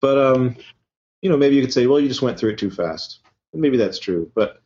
[0.00, 0.56] but um,
[1.22, 3.20] you know, maybe you could say, well, you just went through it too fast.
[3.52, 4.62] And maybe that's true, but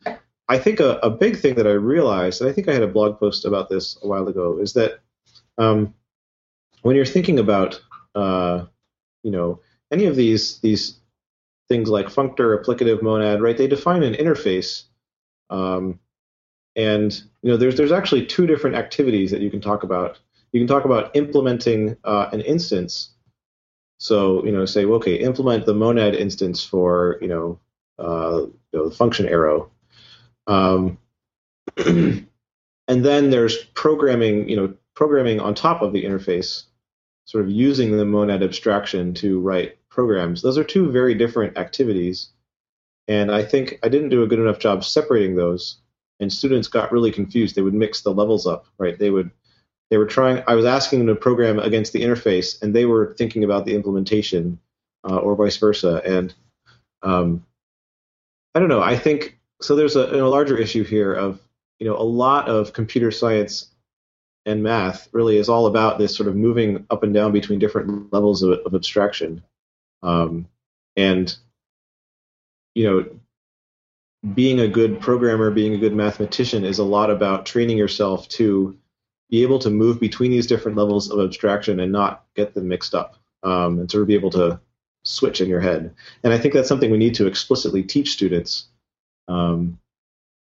[0.49, 2.87] I think a, a big thing that I realized, and I think I had a
[2.87, 4.99] blog post about this a while ago, is that
[5.57, 5.93] um,
[6.83, 7.81] when you're thinking about,
[8.15, 8.65] uh,
[9.23, 9.59] you know,
[9.91, 10.99] any of these these
[11.69, 13.57] things like functor, applicative monad, right?
[13.57, 14.83] They define an interface,
[15.49, 15.99] um,
[16.75, 20.19] and you know, there's there's actually two different activities that you can talk about.
[20.51, 23.11] You can talk about implementing uh, an instance.
[23.99, 27.59] So you know, say, okay, implement the monad instance for you know,
[27.99, 29.71] uh, you know the function arrow,
[30.45, 30.97] um,
[31.77, 32.27] and
[32.87, 34.47] then there's programming.
[34.47, 36.63] You know, programming on top of the interface,
[37.27, 40.41] sort of using the monad abstraction to write programs.
[40.41, 42.29] Those are two very different activities.
[43.09, 45.77] And I think I didn't do a good enough job separating those.
[46.21, 47.53] And students got really confused.
[47.55, 48.97] They would mix the levels up, right?
[48.97, 49.29] They would,
[49.89, 53.13] they were trying, I was asking them to program against the interface, and they were
[53.17, 54.57] thinking about the implementation,
[55.03, 56.01] uh, or vice versa.
[56.05, 56.33] And
[57.03, 57.45] um,
[58.55, 58.81] I don't know.
[58.81, 59.75] I think so.
[59.75, 61.41] There's a, a larger issue here of,
[61.79, 63.67] you know, a lot of computer science
[64.47, 68.11] and math really is all about this sort of moving up and down between different
[68.11, 69.43] levels of, of abstraction.
[70.01, 70.47] Um,
[70.95, 71.35] and,
[72.73, 73.05] you know,
[74.33, 78.77] being a good programmer, being a good mathematician is a lot about training yourself to
[79.29, 82.95] be able to move between these different levels of abstraction and not get them mixed
[82.95, 84.59] up um, and sort of be able to
[85.03, 85.93] switch in your head.
[86.23, 88.67] And I think that's something we need to explicitly teach students.
[89.27, 89.77] Um,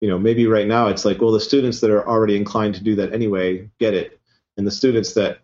[0.01, 2.82] you know, maybe right now it's like, well, the students that are already inclined to
[2.82, 4.18] do that anyway get it,
[4.57, 5.38] and the students that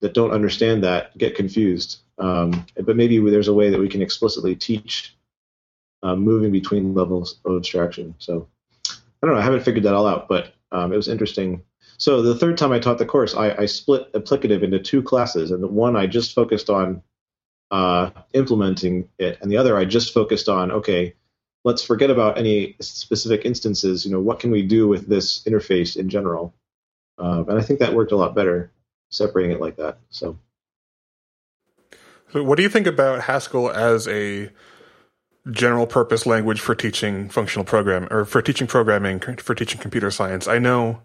[0.00, 2.00] that don't understand that get confused.
[2.18, 5.16] Um, but maybe there's a way that we can explicitly teach
[6.02, 8.14] uh, moving between levels of abstraction.
[8.18, 8.48] So
[8.88, 9.40] I don't know.
[9.40, 11.62] I haven't figured that all out, but um, it was interesting.
[11.98, 15.52] So the third time I taught the course, I, I split applicative into two classes,
[15.52, 17.02] and the one I just focused on
[17.70, 21.14] uh, implementing it, and the other I just focused on okay,
[21.64, 24.04] let's forget about any specific instances.
[24.04, 26.54] You know, what can we do with this interface in general?
[27.18, 28.72] Um, and I think that worked a lot better
[29.10, 29.98] separating it like that.
[30.10, 30.38] So
[32.32, 34.50] So what do you think about Haskell as a
[35.50, 40.46] general purpose language for teaching functional program or for teaching programming for teaching computer science.
[40.46, 41.00] I know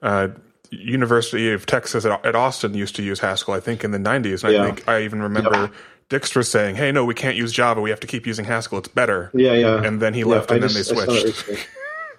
[0.00, 0.28] uh,
[0.70, 3.54] University of Texas at, at, Austin used to use Haskell.
[3.54, 4.62] I think in the '90s, and yeah.
[4.62, 5.70] I think I even remember.
[6.12, 7.80] Dijkstra saying, "Hey, no, we can't use Java.
[7.80, 8.78] We have to keep using Haskell.
[8.78, 9.82] It's better." Yeah, yeah.
[9.82, 11.68] And then he yeah, left, and I then just, they switched.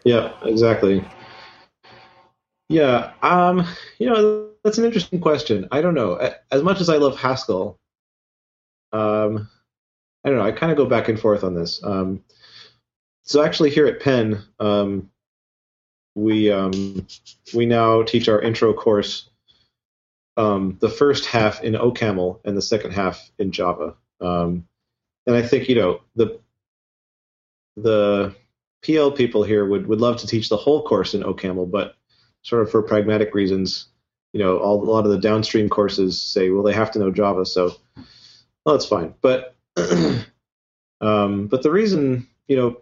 [0.03, 1.05] yeah, exactly.
[2.69, 3.67] Yeah, um,
[3.99, 5.67] you know, that's an interesting question.
[5.71, 6.15] I don't know.
[6.51, 7.77] As much as I love Haskell,
[8.91, 9.47] um,
[10.23, 10.45] I don't know.
[10.45, 11.83] I kind of go back and forth on this.
[11.83, 12.23] Um,
[13.23, 15.09] so actually, here at Penn, um,
[16.15, 17.05] we um,
[17.53, 19.29] we now teach our intro course.
[20.35, 23.95] Um, the first half in OCaml and the second half in Java.
[24.19, 24.67] Um,
[25.27, 26.39] and I think you know the
[27.77, 28.35] the
[28.83, 31.95] PL people here would would love to teach the whole course in OCaml, but
[32.41, 33.87] sort of for pragmatic reasons,
[34.33, 37.11] you know, all, a lot of the downstream courses say, well, they have to know
[37.11, 37.75] Java, so
[38.65, 39.13] well, that's fine.
[39.21, 39.55] But
[41.01, 42.81] um, but the reason, you know,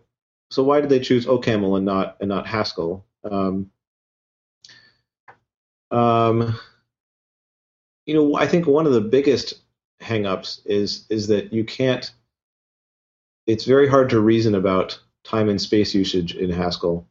[0.50, 3.06] so why did they choose OCaml and not and not Haskell?
[3.24, 3.72] Um,
[5.92, 6.60] um,
[8.12, 9.62] you know, I think one of the biggest
[10.02, 12.12] hangups is is that you can't.
[13.48, 17.08] It's very hard to reason about time and space usage in Haskell,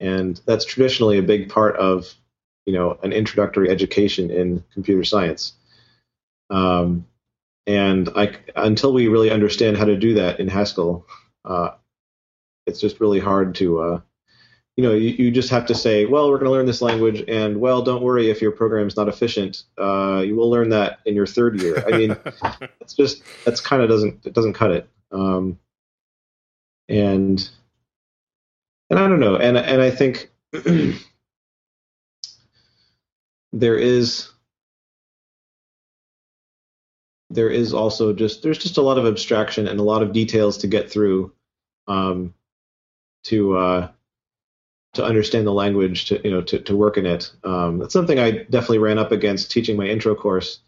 [0.00, 2.12] and that's traditionally a big part of
[2.64, 5.52] you know an introductory education in computer science.
[6.50, 7.06] Um,
[7.68, 11.06] and I, until we really understand how to do that in Haskell,
[11.44, 11.70] uh,
[12.66, 14.00] it's just really hard to, uh,
[14.76, 17.24] you know, you, you, just have to say, well, we're going to learn this language,
[17.28, 19.62] and well, don't worry if your program is not efficient.
[19.78, 21.82] Uh, you will learn that in your third year.
[21.86, 22.16] I mean,
[22.80, 24.88] it's just that's kind of doesn't it doesn't cut it.
[25.10, 25.58] Um,
[26.90, 27.48] and
[28.90, 30.30] and I don't know, and and I think
[33.52, 34.30] there is
[37.30, 40.58] there is also just there's just a lot of abstraction and a lot of details
[40.58, 41.32] to get through
[41.88, 42.34] um,
[43.24, 43.88] to uh,
[44.96, 47.30] to understand the language to you know to, to work in it.
[47.44, 50.60] Um, that's something I definitely ran up against teaching my intro course.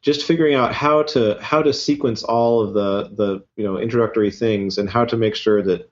[0.00, 4.30] Just figuring out how to how to sequence all of the the you know introductory
[4.30, 5.90] things and how to make sure that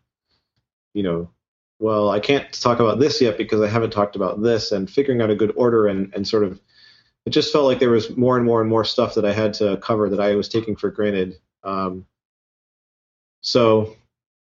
[0.94, 1.30] you know
[1.78, 5.20] well I can't talk about this yet because I haven't talked about this and figuring
[5.20, 6.60] out a good order and and sort of
[7.26, 9.52] it just felt like there was more and more and more stuff that I had
[9.54, 11.40] to cover that I was taking for granted.
[11.64, 12.06] Um,
[13.40, 13.96] so,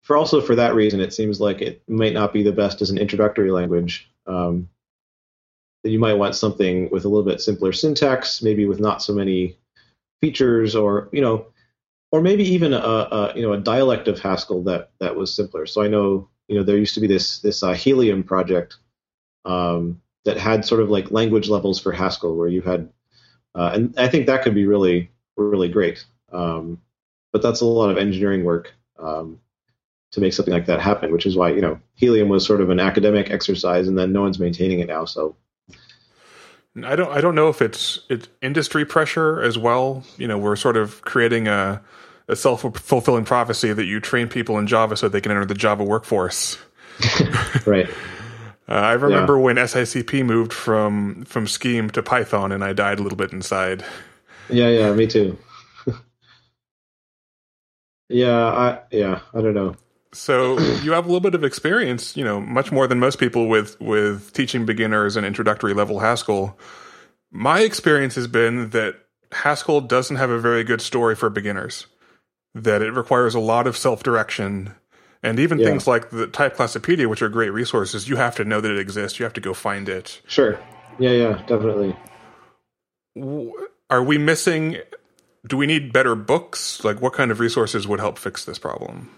[0.08, 2.88] for also for that reason, it seems like it might not be the best as
[2.88, 4.10] an introductory language.
[4.26, 4.70] Um,
[5.84, 9.58] you might want something with a little bit simpler syntax, maybe with not so many
[10.22, 11.48] features, or you know,
[12.10, 15.66] or maybe even a, a you know a dialect of Haskell that that was simpler.
[15.66, 18.76] So I know you know there used to be this this uh, Helium project
[19.44, 22.88] um, that had sort of like language levels for Haskell, where you had,
[23.54, 26.06] uh, and I think that could be really really great.
[26.32, 26.80] Um,
[27.30, 29.38] but that's a lot of engineering work um,
[30.12, 32.70] to make something like that happen, which is why you know Helium was sort of
[32.70, 35.04] an academic exercise, and then no one's maintaining it now.
[35.04, 35.36] So
[36.84, 40.04] I don't I don't know if it's it's industry pressure as well.
[40.16, 41.82] You know, we're sort of creating a
[42.28, 45.54] a self fulfilling prophecy that you train people in Java so they can enter the
[45.54, 46.58] Java workforce.
[47.66, 47.88] right.
[48.70, 49.40] Uh, I remember yeah.
[49.40, 53.82] when SICP moved from from Scheme to Python, and I died a little bit inside.
[54.50, 55.38] Yeah, yeah, me too.
[58.10, 59.74] yeah, I yeah, I don't know.
[60.12, 63.48] So you have a little bit of experience, you know, much more than most people
[63.48, 66.58] with with teaching beginners and introductory level Haskell.
[67.30, 68.94] My experience has been that
[69.32, 71.86] Haskell doesn't have a very good story for beginners.
[72.54, 74.74] That it requires a lot of self direction
[75.22, 75.66] and even yeah.
[75.66, 79.18] things like the Typeclassopedia, which are great resources, you have to know that it exists.
[79.18, 80.20] You have to go find it.
[80.26, 80.58] Sure.
[80.98, 81.96] Yeah, yeah, definitely.
[83.90, 84.78] Are we missing?
[85.46, 86.84] Do we need better books?
[86.84, 89.10] Like, what kind of resources would help fix this problem?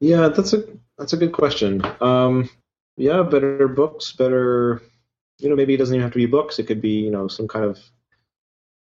[0.00, 0.64] Yeah, that's a
[0.98, 1.82] that's a good question.
[2.00, 2.50] Um,
[2.96, 4.82] yeah, better books, better.
[5.38, 6.58] You know, maybe it doesn't even have to be books.
[6.58, 7.78] It could be you know some kind of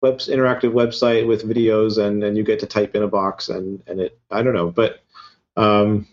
[0.02, 3.84] web interactive website with videos, and and you get to type in a box, and
[3.88, 4.20] and it.
[4.30, 5.02] I don't know, but
[5.58, 6.08] um,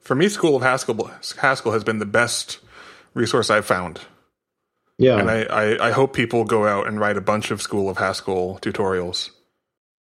[0.00, 2.58] For me, School of Haskell, Haskell has been the best
[3.14, 4.00] resource I've found.
[4.98, 7.90] Yeah, and I, I, I, hope people go out and write a bunch of School
[7.90, 9.30] of Haskell tutorials.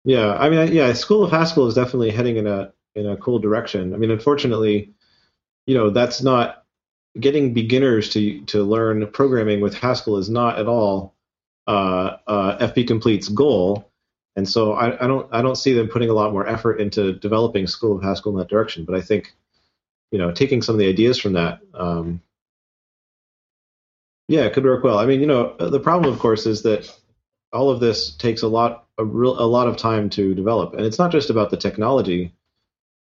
[0.05, 3.39] Yeah, I mean, yeah, School of Haskell is definitely heading in a in a cool
[3.39, 3.93] direction.
[3.93, 4.93] I mean, unfortunately,
[5.65, 6.63] you know, that's not
[7.19, 11.15] getting beginners to to learn programming with Haskell is not at all
[11.67, 13.89] uh, uh, FP Complete's goal.
[14.37, 17.13] And so I, I, don't I don't see them putting a lot more effort into
[17.13, 18.83] developing School of Haskell in that direction.
[18.83, 19.33] But I think,
[20.11, 22.21] you know, taking some of the ideas from that, um,
[24.27, 24.97] yeah, it could work well.
[24.97, 26.91] I mean, you know, the problem, of course, is that
[27.53, 30.85] all of this takes a lot a real a lot of time to develop, and
[30.85, 32.33] it's not just about the technology.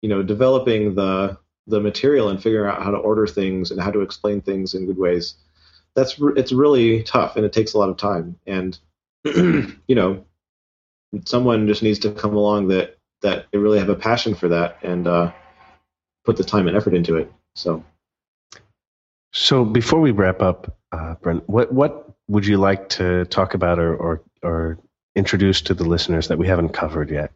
[0.01, 1.37] You know, developing the
[1.67, 4.85] the material and figuring out how to order things and how to explain things in
[4.85, 5.35] good ways.
[5.95, 8.39] That's it's really tough, and it takes a lot of time.
[8.45, 8.77] And
[9.23, 10.25] you know,
[11.25, 14.77] someone just needs to come along that that they really have a passion for that
[14.81, 15.31] and uh,
[16.25, 17.31] put the time and effort into it.
[17.55, 17.83] So.
[19.31, 23.77] So before we wrap up, uh, Brent, what what would you like to talk about
[23.79, 24.79] or, or or
[25.15, 27.31] introduce to the listeners that we haven't covered yet?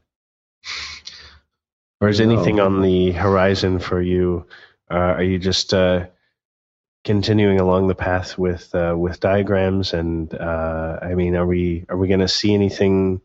[2.04, 2.30] Or is no.
[2.34, 4.46] anything on the horizon for you?
[4.92, 6.08] Uh, are you just uh,
[7.06, 9.94] continuing along the path with uh, with diagrams?
[9.94, 13.22] And uh, I mean, are we are we going to see anything?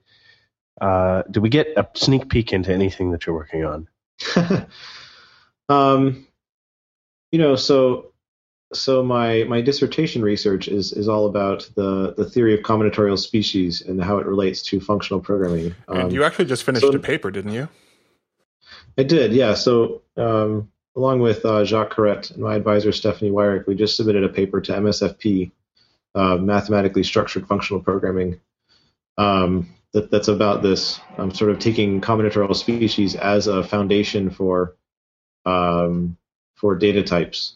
[0.80, 3.88] Uh, do we get a sneak peek into anything that you're working on?
[5.68, 6.28] um,
[7.32, 8.12] you know, so
[8.72, 13.80] so my my dissertation research is is all about the the theory of combinatorial species
[13.80, 15.74] and how it relates to functional programming.
[15.88, 17.68] Um, and you actually just finished so, a paper, didn't you?
[18.98, 19.54] I did, yeah.
[19.54, 24.24] So um, along with uh, Jacques Carette and my advisor Stephanie Weirich, we just submitted
[24.24, 25.52] a paper to MSFP,
[26.16, 28.40] uh, mathematically structured functional programming.
[29.16, 34.76] Um, that, that's about this um, sort of taking combinatorial species as a foundation for
[35.46, 36.16] um,
[36.56, 37.54] for data types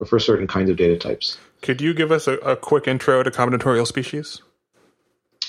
[0.00, 1.38] or for certain kinds of data types.
[1.62, 4.42] Could you give us a, a quick intro to combinatorial species?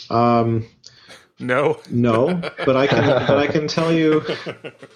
[0.09, 0.67] Um,
[1.41, 4.23] no, no, but I can, but I can tell you,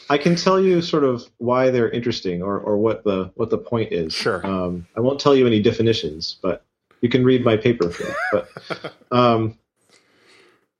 [0.10, 3.58] I can tell you sort of why they're interesting or, or what the what the
[3.58, 4.14] point is.
[4.14, 4.46] Sure.
[4.46, 6.64] Um, I won't tell you any definitions, but
[7.02, 7.92] you can read my paper.
[8.32, 8.50] But
[9.12, 9.58] um,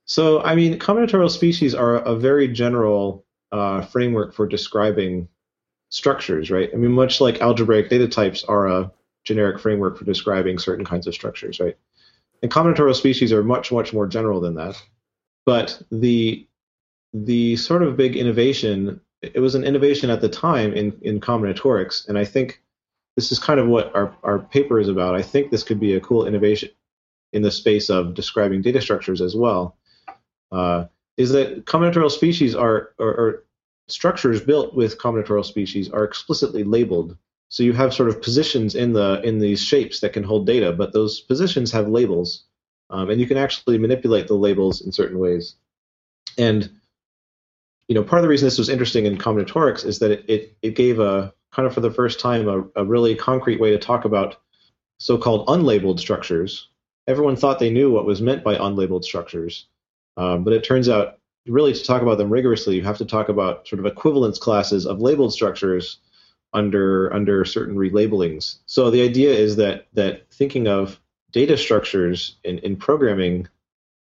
[0.06, 5.28] so I mean, combinatorial species are a very general uh, framework for describing
[5.90, 6.70] structures, right?
[6.74, 8.92] I mean, much like algebraic data types are a
[9.24, 11.78] generic framework for describing certain kinds of structures, right?
[12.42, 14.82] And combinatorial species are much, much more general than that.
[15.46, 16.48] But the
[17.14, 22.10] the sort of big innovation, it was an innovation at the time in, in combinatorics,
[22.10, 22.62] and I think
[23.16, 25.16] this is kind of what our, our paper is about.
[25.16, 26.70] I think this could be a cool innovation
[27.32, 29.78] in the space of describing data structures as well.
[30.52, 30.86] Uh,
[31.18, 33.46] is that combinatorial species are, are
[33.88, 37.18] structures built with combinatorial species are explicitly labeled.
[37.50, 40.74] So you have sort of positions in the in these shapes that can hold data,
[40.74, 42.44] but those positions have labels,
[42.90, 45.56] um, and you can actually manipulate the labels in certain ways.
[46.38, 46.70] And
[47.88, 50.58] you know, part of the reason this was interesting in combinatorics is that it it,
[50.62, 53.78] it gave a kind of for the first time a, a really concrete way to
[53.78, 54.38] talk about
[54.98, 56.70] so-called unlabeled structures.
[57.08, 59.68] Everyone thought they knew what was meant by unlabeled structures,
[60.18, 63.30] um, but it turns out really to talk about them rigorously, you have to talk
[63.30, 66.00] about sort of equivalence classes of labeled structures
[66.54, 68.58] under under certain relabelings.
[68.66, 71.00] So the idea is that that thinking of
[71.36, 73.46] data structures in, in programming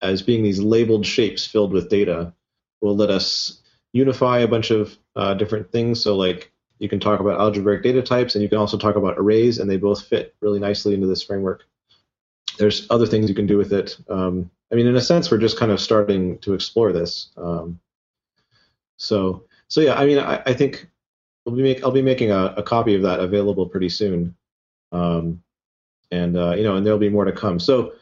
[0.01, 2.33] as being these labeled shapes filled with data
[2.81, 3.61] will let us
[3.93, 6.03] unify a bunch of uh, different things.
[6.03, 9.19] So like you can talk about algebraic data types and you can also talk about
[9.19, 11.65] arrays and they both fit really nicely into this framework.
[12.59, 13.99] There's other things you can do with it.
[14.09, 17.29] Um, I mean, in a sense, we're just kind of starting to explore this.
[17.37, 17.79] Um,
[18.97, 20.89] so, so yeah, I mean, I, I think
[21.45, 24.35] we'll be make, I'll be making a, a, copy of that available pretty soon,
[24.93, 25.43] um,
[26.11, 27.59] and uh, you know, and there'll be more to come.
[27.59, 27.93] So,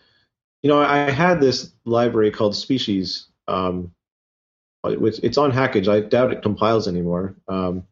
[0.62, 3.92] you know, I had this library called Species, um,
[4.82, 5.88] which it's on Hackage.
[5.88, 7.34] I doubt it compiles anymore.
[7.48, 7.84] Um,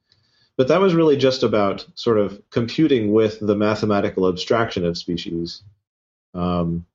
[0.57, 5.63] but that was really just about sort of computing with the mathematical abstraction of species.
[6.33, 6.87] Um,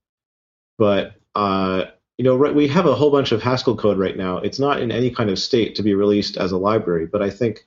[0.78, 1.86] but uh,
[2.18, 4.38] you know, we have a whole bunch of Haskell code right now.
[4.38, 7.30] It's not in any kind of state to be released as a library, but I
[7.30, 7.66] think